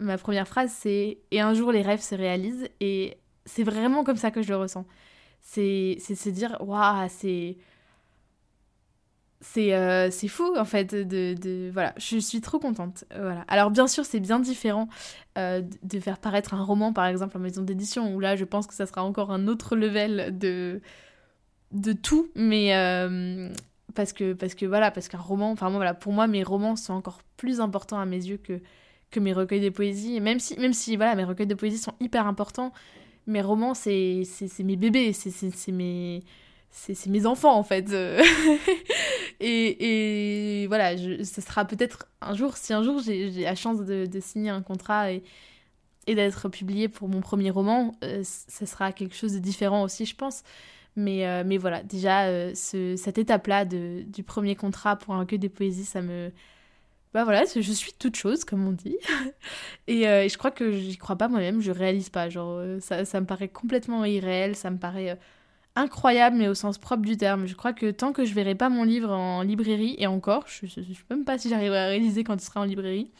ma 0.00 0.18
première 0.18 0.48
phrase 0.48 0.72
c'est 0.76 1.18
et 1.30 1.40
un 1.40 1.54
jour 1.54 1.72
les 1.72 1.82
rêves 1.82 2.00
se 2.00 2.14
réalisent 2.14 2.68
et 2.80 3.16
c'est 3.46 3.64
vraiment 3.64 4.04
comme 4.04 4.16
ça 4.16 4.30
que 4.30 4.42
je 4.42 4.48
le 4.48 4.56
ressens 4.56 4.86
c'est 5.42 5.98
se 6.00 6.30
dire 6.30 6.56
waouh 6.60 7.08
c'est 7.08 7.56
c'est 9.42 9.74
euh, 9.74 10.10
fou 10.28 10.54
en 10.56 10.64
fait 10.64 10.94
de, 10.94 11.34
de, 11.34 11.70
voilà 11.72 11.92
je 11.98 12.18
suis 12.18 12.40
trop 12.40 12.58
contente 12.60 13.04
voilà. 13.14 13.44
Alors 13.48 13.70
bien 13.70 13.88
sûr 13.88 14.04
c'est 14.04 14.20
bien 14.20 14.38
différent 14.38 14.88
euh, 15.36 15.62
de 15.82 16.00
faire 16.00 16.18
paraître 16.18 16.54
un 16.54 16.62
roman 16.62 16.92
par 16.92 17.06
exemple 17.06 17.36
en 17.36 17.40
maison 17.40 17.62
d'édition 17.62 18.14
où 18.14 18.20
là 18.20 18.36
je 18.36 18.44
pense 18.44 18.66
que 18.66 18.74
ça 18.74 18.86
sera 18.86 19.02
encore 19.02 19.32
un 19.32 19.48
autre 19.48 19.74
level 19.74 20.38
de 20.38 20.80
de 21.72 21.92
tout 21.92 22.30
mais 22.36 22.76
euh, 22.76 23.52
parce 23.94 24.12
que 24.12 24.32
parce 24.32 24.54
que 24.54 24.64
voilà 24.64 24.92
parce 24.92 25.08
qu'un 25.08 25.18
roman 25.18 25.50
enfin 25.50 25.70
moi 25.70 25.78
voilà 25.78 25.94
pour 25.94 26.12
moi 26.12 26.28
mes 26.28 26.44
romans 26.44 26.76
sont 26.76 26.94
encore 26.94 27.18
plus 27.36 27.60
importants 27.60 27.98
à 27.98 28.06
mes 28.06 28.24
yeux 28.24 28.38
que 28.38 28.60
que 29.10 29.18
mes 29.18 29.32
recueils 29.32 29.60
de 29.60 29.70
poésie 29.70 30.20
même 30.20 30.38
si 30.38 30.58
même 30.60 30.72
si 30.72 30.96
voilà 30.96 31.16
mes 31.16 31.24
recueils 31.24 31.48
de 31.48 31.54
poésie 31.54 31.78
sont 31.78 31.94
hyper 31.98 32.28
importants 32.28 32.72
mes 33.26 33.42
romans 33.42 33.74
c'est 33.74 34.24
mes 34.60 34.76
bébés 34.76 35.12
c'est 35.12 35.72
mes 35.72 36.22
c'est 36.70 37.06
mes 37.08 37.26
enfants 37.26 37.54
en 37.56 37.62
fait. 37.62 37.92
et, 39.40 40.62
et, 40.62 40.66
voilà, 40.68 40.96
je, 40.96 41.22
ce 41.22 41.40
sera 41.42 41.66
peut-être 41.66 42.06
un 42.22 42.34
jour, 42.34 42.56
si 42.56 42.72
un 42.72 42.82
jour 42.82 42.98
j'ai 43.00 43.28
la 43.42 43.54
chance 43.54 43.80
de, 43.84 44.06
de, 44.06 44.20
signer 44.20 44.48
un 44.48 44.62
contrat 44.62 45.12
et, 45.12 45.22
et 46.06 46.14
d'être 46.14 46.48
publié 46.48 46.88
pour 46.88 47.08
mon 47.08 47.20
premier 47.20 47.50
roman, 47.50 47.94
euh, 48.04 48.22
ce 48.24 48.66
sera 48.66 48.92
quelque 48.92 49.14
chose 49.14 49.34
de 49.34 49.38
différent 49.38 49.82
aussi, 49.82 50.06
je 50.06 50.16
pense. 50.16 50.42
Mais, 50.96 51.26
euh, 51.26 51.42
mais 51.46 51.56
voilà, 51.56 51.82
déjà, 51.82 52.26
euh, 52.26 52.52
ce, 52.54 52.96
cette 52.96 53.18
étape-là 53.18 53.64
du 53.64 54.22
premier 54.22 54.56
contrat 54.56 54.96
pour 54.96 55.14
un 55.14 55.20
recueil 55.20 55.38
de 55.38 55.48
poésie, 55.48 55.84
ça 55.84 56.02
me. 56.02 56.32
Bah 57.14 57.24
voilà, 57.24 57.44
je 57.44 57.60
suis 57.60 57.92
toute 57.92 58.16
chose, 58.16 58.44
comme 58.44 58.66
on 58.66 58.72
dit. 58.72 58.96
et, 59.86 60.02
et, 60.02 60.28
je 60.28 60.38
crois 60.38 60.50
que 60.50 60.72
j'y 60.72 60.96
crois 60.96 61.16
pas 61.16 61.28
moi-même, 61.28 61.60
je 61.60 61.70
réalise 61.70 62.08
pas. 62.08 62.28
Genre, 62.30 62.62
ça, 62.80 63.04
ça 63.04 63.20
me 63.20 63.26
paraît 63.26 63.48
complètement 63.48 64.04
irréel, 64.04 64.56
ça 64.56 64.70
me 64.70 64.78
paraît 64.78 65.18
incroyable, 65.74 66.36
mais 66.36 66.48
au 66.48 66.54
sens 66.54 66.78
propre 66.78 67.02
du 67.02 67.16
terme. 67.16 67.46
Je 67.46 67.54
crois 67.54 67.72
que 67.72 67.90
tant 67.90 68.12
que 68.12 68.24
je 68.24 68.34
verrai 68.34 68.54
pas 68.54 68.68
mon 68.68 68.84
livre 68.84 69.10
en 69.10 69.42
librairie, 69.42 69.94
et 69.98 70.06
encore, 70.06 70.44
je, 70.46 70.66
je, 70.66 70.80
sais 70.80 71.04
même 71.10 71.24
pas 71.24 71.38
si 71.38 71.48
j'arriverai 71.48 71.78
à 71.78 71.86
réaliser 71.86 72.24
quand 72.24 72.34
il 72.34 72.44
sera 72.44 72.60
en 72.60 72.64
librairie. 72.64 73.10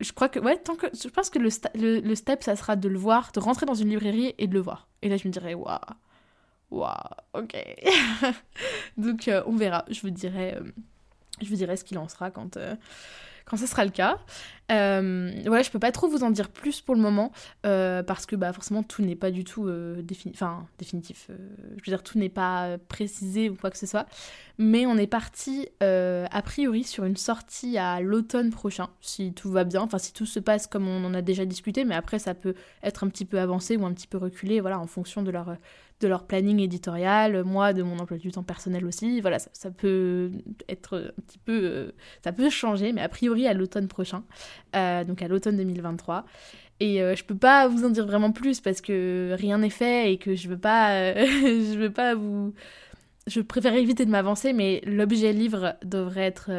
Je 0.00 0.12
crois 0.12 0.28
que, 0.28 0.40
ouais, 0.40 0.56
tant 0.56 0.74
que. 0.74 0.86
Je 0.92 1.08
pense 1.08 1.30
que 1.30 1.38
le, 1.38 2.00
le, 2.00 2.14
step, 2.14 2.42
ça 2.42 2.56
sera 2.56 2.76
de 2.76 2.88
le 2.88 2.98
voir, 2.98 3.30
de 3.32 3.40
rentrer 3.40 3.66
dans 3.66 3.74
une 3.74 3.90
librairie 3.90 4.34
et 4.38 4.46
de 4.48 4.54
le 4.54 4.60
voir. 4.60 4.88
Et 5.02 5.08
là, 5.08 5.16
je 5.16 5.28
me 5.28 5.32
dirais, 5.32 5.54
waouh, 5.54 5.78
waouh, 6.70 6.92
ok. 7.34 7.56
Donc, 8.96 9.28
euh, 9.28 9.42
on 9.46 9.54
verra. 9.54 9.84
Je 9.90 10.00
vous 10.00 10.10
dirai, 10.10 10.54
euh, 10.54 10.62
je 11.42 11.50
vous 11.50 11.56
dirai 11.56 11.76
ce 11.76 11.84
qu'il 11.84 11.98
en 11.98 12.08
sera 12.08 12.30
quand. 12.30 12.56
Euh, 12.56 12.74
ce 13.56 13.66
sera 13.66 13.84
le 13.84 13.90
cas. 13.90 14.18
Euh, 14.70 15.42
ouais, 15.44 15.62
je 15.62 15.70
peux 15.70 15.78
pas 15.78 15.92
trop 15.92 16.08
vous 16.08 16.24
en 16.24 16.30
dire 16.30 16.48
plus 16.48 16.80
pour 16.80 16.94
le 16.94 17.00
moment, 17.00 17.32
euh, 17.66 18.02
parce 18.02 18.24
que 18.24 18.36
bah, 18.36 18.52
forcément 18.52 18.82
tout 18.82 19.02
n'est 19.02 19.16
pas 19.16 19.30
du 19.30 19.44
tout 19.44 19.66
euh, 19.66 20.02
enfin, 20.30 20.66
définitif. 20.78 21.26
Euh, 21.28 21.36
je 21.76 21.90
veux 21.90 21.96
dire, 21.96 22.02
tout 22.02 22.18
n'est 22.18 22.30
pas 22.30 22.78
précisé 22.88 23.50
ou 23.50 23.54
quoi 23.54 23.70
que 23.70 23.76
ce 23.76 23.86
soit. 23.86 24.06
Mais 24.58 24.86
on 24.86 24.96
est 24.96 25.06
parti 25.06 25.68
a 25.80 26.42
priori 26.42 26.84
sur 26.84 27.04
une 27.04 27.16
sortie 27.16 27.78
à 27.78 28.00
l'automne 28.00 28.50
prochain, 28.50 28.88
si 29.00 29.32
tout 29.32 29.50
va 29.50 29.64
bien, 29.64 29.82
enfin 29.82 29.98
si 29.98 30.12
tout 30.12 30.26
se 30.26 30.40
passe 30.40 30.66
comme 30.66 30.86
on 30.88 31.04
en 31.04 31.14
a 31.14 31.22
déjà 31.22 31.44
discuté, 31.44 31.84
mais 31.84 31.94
après 31.94 32.18
ça 32.18 32.34
peut 32.34 32.54
être 32.82 33.02
un 33.04 33.08
petit 33.08 33.24
peu 33.24 33.40
avancé 33.40 33.76
ou 33.76 33.84
un 33.86 33.92
petit 33.92 34.06
peu 34.06 34.18
reculé, 34.18 34.60
voilà, 34.60 34.78
en 34.78 34.86
fonction 34.86 35.22
de 35.22 35.30
leur, 35.30 35.56
de 36.02 36.08
leur 36.08 36.26
planning 36.26 36.60
éditorial, 36.60 37.44
moi 37.44 37.72
de 37.72 37.82
mon 37.82 37.98
emploi 37.98 38.18
du 38.18 38.30
temps 38.32 38.42
personnel 38.42 38.84
aussi. 38.84 39.20
Voilà, 39.20 39.38
ça, 39.38 39.70
peut 39.70 40.32
être 40.68 41.12
un 41.16 41.22
petit 41.22 41.38
peu. 41.38 41.60
Euh, 41.62 41.92
ça 42.22 42.32
peut 42.32 42.50
changer, 42.50 42.92
mais 42.92 43.00
a 43.00 43.08
priori 43.08 43.46
à 43.46 43.54
l'automne 43.54 43.88
prochain, 43.88 44.24
euh, 44.76 45.04
donc 45.04 45.22
à 45.22 45.28
l'automne 45.28 45.56
2023. 45.56 46.26
Et 46.80 47.00
euh, 47.00 47.14
je 47.14 47.24
peux 47.24 47.36
pas 47.36 47.68
vous 47.68 47.84
en 47.84 47.90
dire 47.90 48.06
vraiment 48.06 48.32
plus 48.32 48.60
parce 48.60 48.80
que 48.80 49.34
rien 49.38 49.58
n'est 49.58 49.70
fait 49.70 50.12
et 50.12 50.18
que 50.18 50.34
je 50.34 50.48
veux 50.48 50.58
pas. 50.58 51.14
je 51.14 51.78
veux 51.78 51.92
pas 51.92 52.14
vous. 52.14 52.52
Je 53.28 53.40
préfère 53.40 53.74
éviter 53.74 54.04
de 54.04 54.10
m'avancer, 54.10 54.52
mais 54.52 54.82
l'objet 54.84 55.32
livre 55.32 55.76
devrait 55.84 56.26
être. 56.26 56.50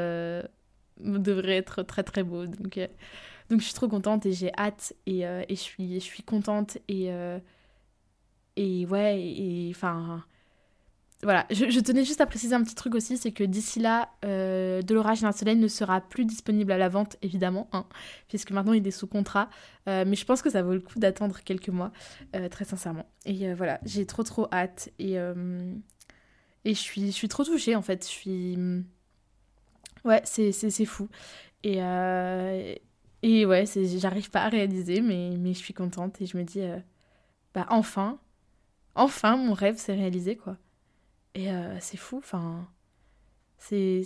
devrait 1.00 1.58
être 1.58 1.84
très 1.84 2.04
très 2.04 2.24
beau. 2.24 2.46
Donc. 2.46 2.80
donc 3.50 3.60
je 3.60 3.66
suis 3.66 3.74
trop 3.74 3.90
contente 3.90 4.26
et 4.26 4.32
j'ai 4.32 4.54
hâte 4.58 4.94
et, 5.06 5.24
et 5.24 5.46
je, 5.50 5.56
suis, 5.56 5.96
je 5.96 6.06
suis 6.06 6.24
contente 6.24 6.78
et, 6.88 7.12
et 8.56 8.86
ouais, 8.86 9.22
et 9.22 9.72
enfin. 9.76 10.24
Voilà, 11.24 11.46
je, 11.50 11.80
tenais 11.80 12.04
juste 12.04 12.20
à 12.20 12.26
préciser 12.26 12.54
un 12.54 12.62
petit 12.64 12.76
truc 12.76 12.96
aussi, 12.96 13.16
c'est 13.16 13.32
que 13.32 13.46
d'ici 13.46 13.80
là, 13.80 14.10
euh, 14.26 14.82
De 14.82 14.94
l'orage 14.94 15.20
et 15.20 15.22
d'un 15.22 15.32
soleil 15.32 15.56
ne 15.56 15.70
sera 15.70 16.02
plus 16.02 16.26
disponible 16.26 16.72
à 16.74 16.78
la 16.78 16.90
vente, 16.90 17.16
évidemment, 17.22 17.70
hein, 17.72 17.86
puisque 18.28 18.52
maintenant 18.52 18.74
il 18.74 18.86
est 18.86 18.92
sous 18.92 19.08
contrat. 19.08 19.50
Euh, 19.88 20.04
mais 20.06 20.18
je 20.18 20.26
pense 20.26 20.42
que 20.42 20.50
ça 20.50 20.62
vaut 20.62 20.74
le 20.74 20.82
coup 20.82 21.00
d'attendre 21.00 21.40
quelques 21.46 21.70
mois, 21.70 21.94
euh, 22.36 22.50
très 22.50 22.66
sincèrement. 22.66 23.06
Et 23.26 23.54
voilà, 23.54 23.80
j'ai 23.86 24.06
trop 24.06 24.24
trop 24.24 24.48
hâte. 24.52 24.90
Et, 25.00 25.14
et 25.14 26.74
je, 26.74 26.80
suis, 26.80 27.08
je 27.08 27.12
suis 27.12 27.30
trop 27.30 27.46
touchée, 27.46 27.76
en 27.76 27.82
fait. 27.82 28.04
Je 28.04 28.12
suis... 28.12 28.58
Ouais, 30.04 30.22
c'est 30.26 30.86
fou. 30.86 31.08
Et, 31.64 31.78
et 33.22 33.46
ouais, 33.46 33.64
j'arrive 33.98 34.30
pas 34.30 34.42
à 34.44 34.50
réaliser, 34.50 35.00
mais, 35.00 35.38
mais 35.38 35.54
je 35.54 35.60
suis 35.60 35.74
contente 35.74 36.22
et 36.22 36.26
je 36.26 36.36
me 36.36 36.44
dis, 36.44 36.62
bah 37.54 37.66
enfin, 37.70 38.20
enfin, 38.96 39.38
mon 39.38 39.54
rêve 39.54 39.78
s'est 39.78 39.94
réalisé, 39.94 40.36
quoi. 40.36 40.58
Et 41.36 41.52
euh, 41.52 41.78
c'est 41.80 41.98
fou, 41.98 42.18
enfin. 42.18 42.68
C'est. 43.58 44.04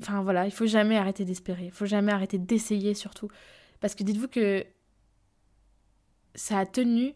Enfin 0.00 0.22
voilà, 0.22 0.46
il 0.46 0.52
faut 0.52 0.66
jamais 0.66 0.96
arrêter 0.96 1.24
d'espérer. 1.24 1.66
Il 1.66 1.70
faut 1.72 1.86
jamais 1.86 2.12
arrêter 2.12 2.38
d'essayer, 2.38 2.94
surtout. 2.94 3.28
Parce 3.80 3.94
que 3.94 4.04
dites-vous 4.04 4.28
que. 4.28 4.64
Ça 6.34 6.58
a 6.58 6.66
tenu 6.66 7.14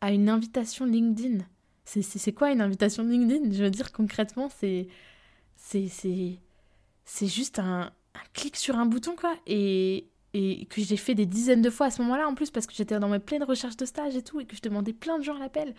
à 0.00 0.10
une 0.10 0.28
invitation 0.28 0.86
LinkedIn. 0.86 1.44
C'est 1.84 2.32
quoi 2.32 2.50
une 2.50 2.60
invitation 2.60 3.04
LinkedIn? 3.04 3.52
Je 3.52 3.62
veux 3.62 3.70
dire, 3.70 3.92
concrètement, 3.92 4.48
c'est. 4.48 4.88
c'est 5.56 5.88
c'est 7.06 7.28
juste 7.28 7.60
un, 7.60 7.92
clic 8.32 8.56
sur 8.56 8.76
un 8.78 8.86
bouton 8.86 9.14
quoi 9.14 9.34
et, 9.46 10.08
et 10.32 10.66
que 10.66 10.82
j'ai 10.82 10.96
fait 10.96 11.14
des 11.14 11.26
dizaines 11.26 11.62
de 11.62 11.70
fois 11.70 11.86
à 11.86 11.90
ce 11.90 12.02
moment-là 12.02 12.26
en 12.26 12.34
plus 12.34 12.50
parce 12.50 12.66
que 12.66 12.74
j'étais 12.74 12.98
dans 12.98 13.08
mes 13.08 13.18
pleines 13.18 13.44
recherches 13.44 13.76
de 13.76 13.84
stage 13.84 14.16
et 14.16 14.22
tout 14.22 14.40
et 14.40 14.46
que 14.46 14.56
je 14.56 14.62
demandais 14.62 14.92
plein 14.92 15.18
de 15.18 15.24
gens 15.24 15.38
l'appel 15.38 15.74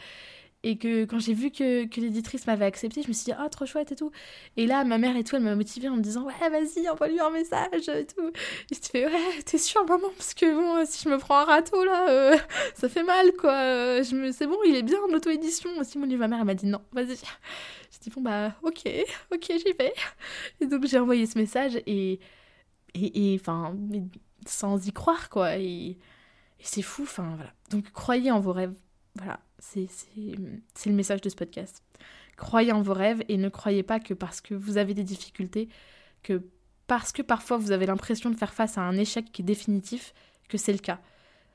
et 0.68 0.78
que 0.78 1.06
quand 1.06 1.20
j'ai 1.20 1.34
vu 1.34 1.50
que, 1.50 1.86
que 1.86 2.02
l'éditrice 2.02 2.46
m'avait 2.46 2.66
accepté, 2.66 3.02
je 3.02 3.08
me 3.08 3.14
suis 3.14 3.24
dit, 3.24 3.34
oh, 3.42 3.48
trop 3.48 3.66
chouette 3.66 3.94
et 3.94 3.96
tout. 3.96 4.12
Et 4.58 4.66
là, 4.66 4.84
ma 4.84 4.98
mère 4.98 5.16
et 5.16 5.24
tout, 5.24 5.38
elle 5.38 5.44
m'a 5.44 5.56
motivée 5.56 5.88
en 5.88 5.96
me 5.96 6.02
disant, 6.02 6.26
ouais, 6.26 6.50
vas-y, 6.50 6.90
envoie-lui 6.90 7.22
un 7.22 7.30
message 7.30 7.88
et 7.88 8.06
tout. 8.06 8.28
Et 8.70 8.76
je 8.76 8.80
te 8.82 8.88
fais, 8.88 9.06
ouais, 9.06 9.42
t'es 9.46 9.60
sûre, 9.60 9.86
maman, 9.86 10.10
parce 10.18 10.34
que 10.34 10.54
bon, 10.54 10.86
si 10.86 11.06
je 11.06 11.10
me 11.10 11.18
prends 11.18 11.38
un 11.38 11.46
râteau 11.46 11.86
là, 11.86 12.10
euh, 12.10 12.38
ça 12.76 12.90
fait 12.90 13.04
mal, 13.04 13.32
quoi. 13.40 14.02
Je 14.02 14.14
me... 14.14 14.34
C'est 14.34 14.46
bon, 14.46 14.58
il 14.66 14.76
est 14.76 14.84
bien 14.84 15.00
en 15.10 15.14
auto-édition. 15.14 15.70
Aussi, 15.80 15.98
mon 15.98 16.06
ma 16.06 16.28
mère, 16.28 16.40
elle 16.40 16.46
m'a 16.46 16.54
dit, 16.54 16.66
non, 16.66 16.82
vas-y. 16.92 17.16
Je 17.94 18.00
dis, 18.02 18.10
bon, 18.10 18.20
bah, 18.20 18.54
ok, 18.62 18.84
ok, 19.34 19.46
j'y 19.48 19.72
vais. 19.72 19.94
Et 20.60 20.66
donc, 20.66 20.86
j'ai 20.86 21.00
envoyé 21.00 21.26
ce 21.28 21.38
message 21.38 21.82
et, 21.88 22.20
et, 22.94 23.38
enfin, 23.40 23.74
sans 24.46 24.86
y 24.86 24.92
croire, 24.92 25.30
quoi. 25.30 25.56
Et 25.56 25.98
c'est 26.60 26.82
fou, 26.82 27.04
enfin, 27.04 27.36
voilà. 27.38 27.54
Donc, 27.70 27.90
croyez 27.94 28.32
en 28.32 28.42
vos 28.42 28.52
rêves. 28.52 28.76
Voilà, 29.16 29.40
c'est 29.60 29.88
le 30.86 30.94
message 30.94 31.22
de 31.22 31.30
ce 31.30 31.36
podcast. 31.36 31.84
Croyez 32.36 32.72
en 32.72 32.82
vos 32.82 32.94
rêves 32.94 33.24
et 33.30 33.38
ne 33.38 33.50
croyez 33.50 33.84
pas 33.84 34.00
que 34.00 34.14
parce 34.14 34.42
que 34.42 34.54
vous 34.54 34.78
avez 34.78 34.94
des 34.94 35.04
difficultés, 35.04 35.70
que 36.24 36.44
parce 36.86 37.12
que 37.12 37.22
parfois 37.22 37.58
vous 37.58 37.72
avez 37.72 37.86
l'impression 37.86 38.30
de 38.30 38.36
faire 38.36 38.54
face 38.54 38.78
à 38.78 38.82
un 38.82 38.98
échec 38.98 39.32
qui 39.32 39.42
est 39.42 39.46
définitif, 39.46 40.14
que 40.48 40.58
c'est 40.58 40.72
le 40.72 40.78
cas. 40.78 41.00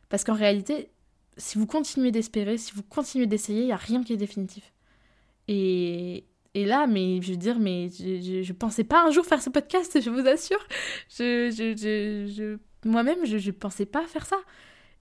Parce 0.09 0.25
qu'en 0.25 0.35
réalité, 0.35 0.91
si 1.37 1.57
vous 1.57 1.67
continuez 1.67 2.11
d'espérer, 2.11 2.59
si 2.59 2.73
vous 2.73 2.83
continuez 2.83 3.27
d'essayer, 3.27 3.63
il 3.63 3.67
n'y 3.67 3.73
a 3.73 3.77
rien 3.77 4.03
qui 4.03 4.13
est 4.13 4.19
définitif. 4.19 4.73
Et, 5.49 6.27
et 6.55 6.65
là, 6.65 6.87
mais 6.87 7.23
je 7.23 7.31
veux 7.31 7.37
dire, 7.37 7.59
mais 7.59 7.89
je, 7.89 8.43
je, 8.43 8.53
pensais 8.53 8.85
pas 8.85 9.07
un 9.07 9.11
jour 9.11 9.25
faire 9.25 9.41
ce 9.41 9.51
podcast, 9.51 10.01
je 10.01 10.11
vous 10.11 10.27
assure. 10.27 10.65
Je, 11.09 11.51
je, 11.51 12.59
Moi-même, 12.85 13.25
je, 13.25 13.39
je 13.39 13.51
pensais 13.51 13.87
pas 13.87 14.07
faire 14.07 14.27
ça 14.27 14.39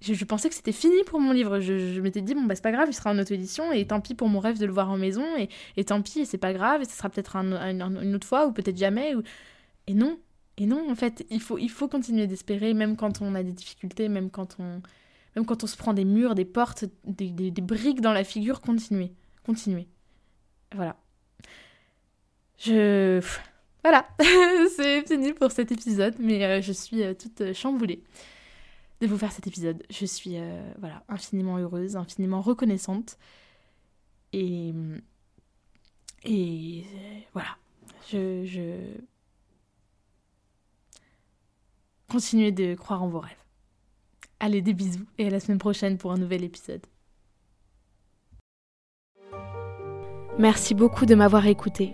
je, 0.01 0.25
pensais 0.25 0.49
que 0.49 0.55
c'était 0.55 0.71
fini 0.71 1.03
pour 1.05 1.19
mon 1.19 1.31
livre. 1.31 1.59
Je, 1.59 1.99
m'étais 2.01 2.21
dit, 2.21 2.33
bon, 2.33 2.43
bah, 2.43 2.55
c'est 2.55 2.63
pas 2.63 2.71
grave, 2.71 2.87
il 2.89 2.93
sera 2.93 3.11
en 3.11 3.19
auto-édition, 3.19 3.71
et 3.71 3.85
tant 3.85 4.01
pis 4.01 4.15
pour 4.15 4.29
mon 4.29 4.39
rêve 4.39 4.57
de 4.57 4.65
le 4.65 4.73
voir 4.73 4.89
en 4.89 4.97
maison, 4.97 5.25
et, 5.37 5.49
et 5.77 5.85
tant 5.85 6.01
pis, 6.01 6.25
c'est 6.25 6.37
pas 6.37 6.53
grave, 6.53 6.81
et 6.81 6.85
ce 6.85 6.97
sera 6.97 7.09
peut-être 7.09 7.35
une 7.35 8.15
autre 8.15 8.27
fois, 8.27 8.47
ou 8.47 8.51
peut-être 8.51 8.77
jamais. 8.77 9.13
Et 9.87 9.93
non, 9.93 10.17
et 10.57 10.65
non, 10.65 10.89
en 10.89 10.95
fait, 10.95 11.25
il 11.29 11.41
faut, 11.41 11.57
il 11.57 11.69
faut 11.69 11.87
continuer 11.87 12.27
d'espérer, 12.27 12.73
même 12.73 12.95
quand 12.95 13.21
on 13.21 13.35
a 13.35 13.43
des 13.43 13.51
difficultés, 13.51 14.09
même 14.09 14.29
quand 14.29 14.57
on, 14.59 14.81
même 15.35 15.45
quand 15.45 15.63
on 15.63 15.67
se 15.67 15.77
prend 15.77 15.93
des 15.93 16.05
murs, 16.05 16.35
des 16.35 16.45
portes, 16.45 16.85
des, 17.05 17.29
des, 17.29 17.51
des 17.51 17.61
briques 17.61 18.01
dans 18.01 18.13
la 18.13 18.23
figure, 18.23 18.61
continuer, 18.61 19.11
continuer. 19.45 19.87
Voilà. 20.75 20.97
Je... 22.57 23.21
Voilà, 23.83 24.07
c'est 24.75 25.07
fini 25.07 25.33
pour 25.33 25.51
cet 25.51 25.71
épisode, 25.71 26.15
mais 26.19 26.45
euh, 26.45 26.61
je 26.61 26.71
suis 26.71 27.01
euh, 27.01 27.15
toute 27.15 27.53
chamboulée 27.53 28.03
de 29.01 29.07
vous 29.07 29.17
faire 29.17 29.31
cet 29.31 29.47
épisode. 29.47 29.83
Je 29.89 30.05
suis 30.05 30.37
euh, 30.37 30.73
voilà, 30.79 31.03
infiniment 31.09 31.57
heureuse, 31.57 31.97
infiniment 31.97 32.41
reconnaissante. 32.41 33.17
Et, 34.31 34.73
et 36.23 36.85
voilà, 37.33 37.57
je, 38.09 38.45
je... 38.45 38.95
Continuez 42.09 42.51
de 42.51 42.75
croire 42.75 43.01
en 43.03 43.09
vos 43.09 43.19
rêves. 43.19 43.43
Allez, 44.39 44.61
des 44.61 44.73
bisous 44.73 45.05
et 45.17 45.27
à 45.27 45.29
la 45.29 45.39
semaine 45.39 45.59
prochaine 45.59 45.97
pour 45.97 46.11
un 46.11 46.17
nouvel 46.17 46.43
épisode. 46.43 46.85
Merci 50.37 50.73
beaucoup 50.73 51.05
de 51.05 51.15
m'avoir 51.15 51.45
écouté. 51.45 51.93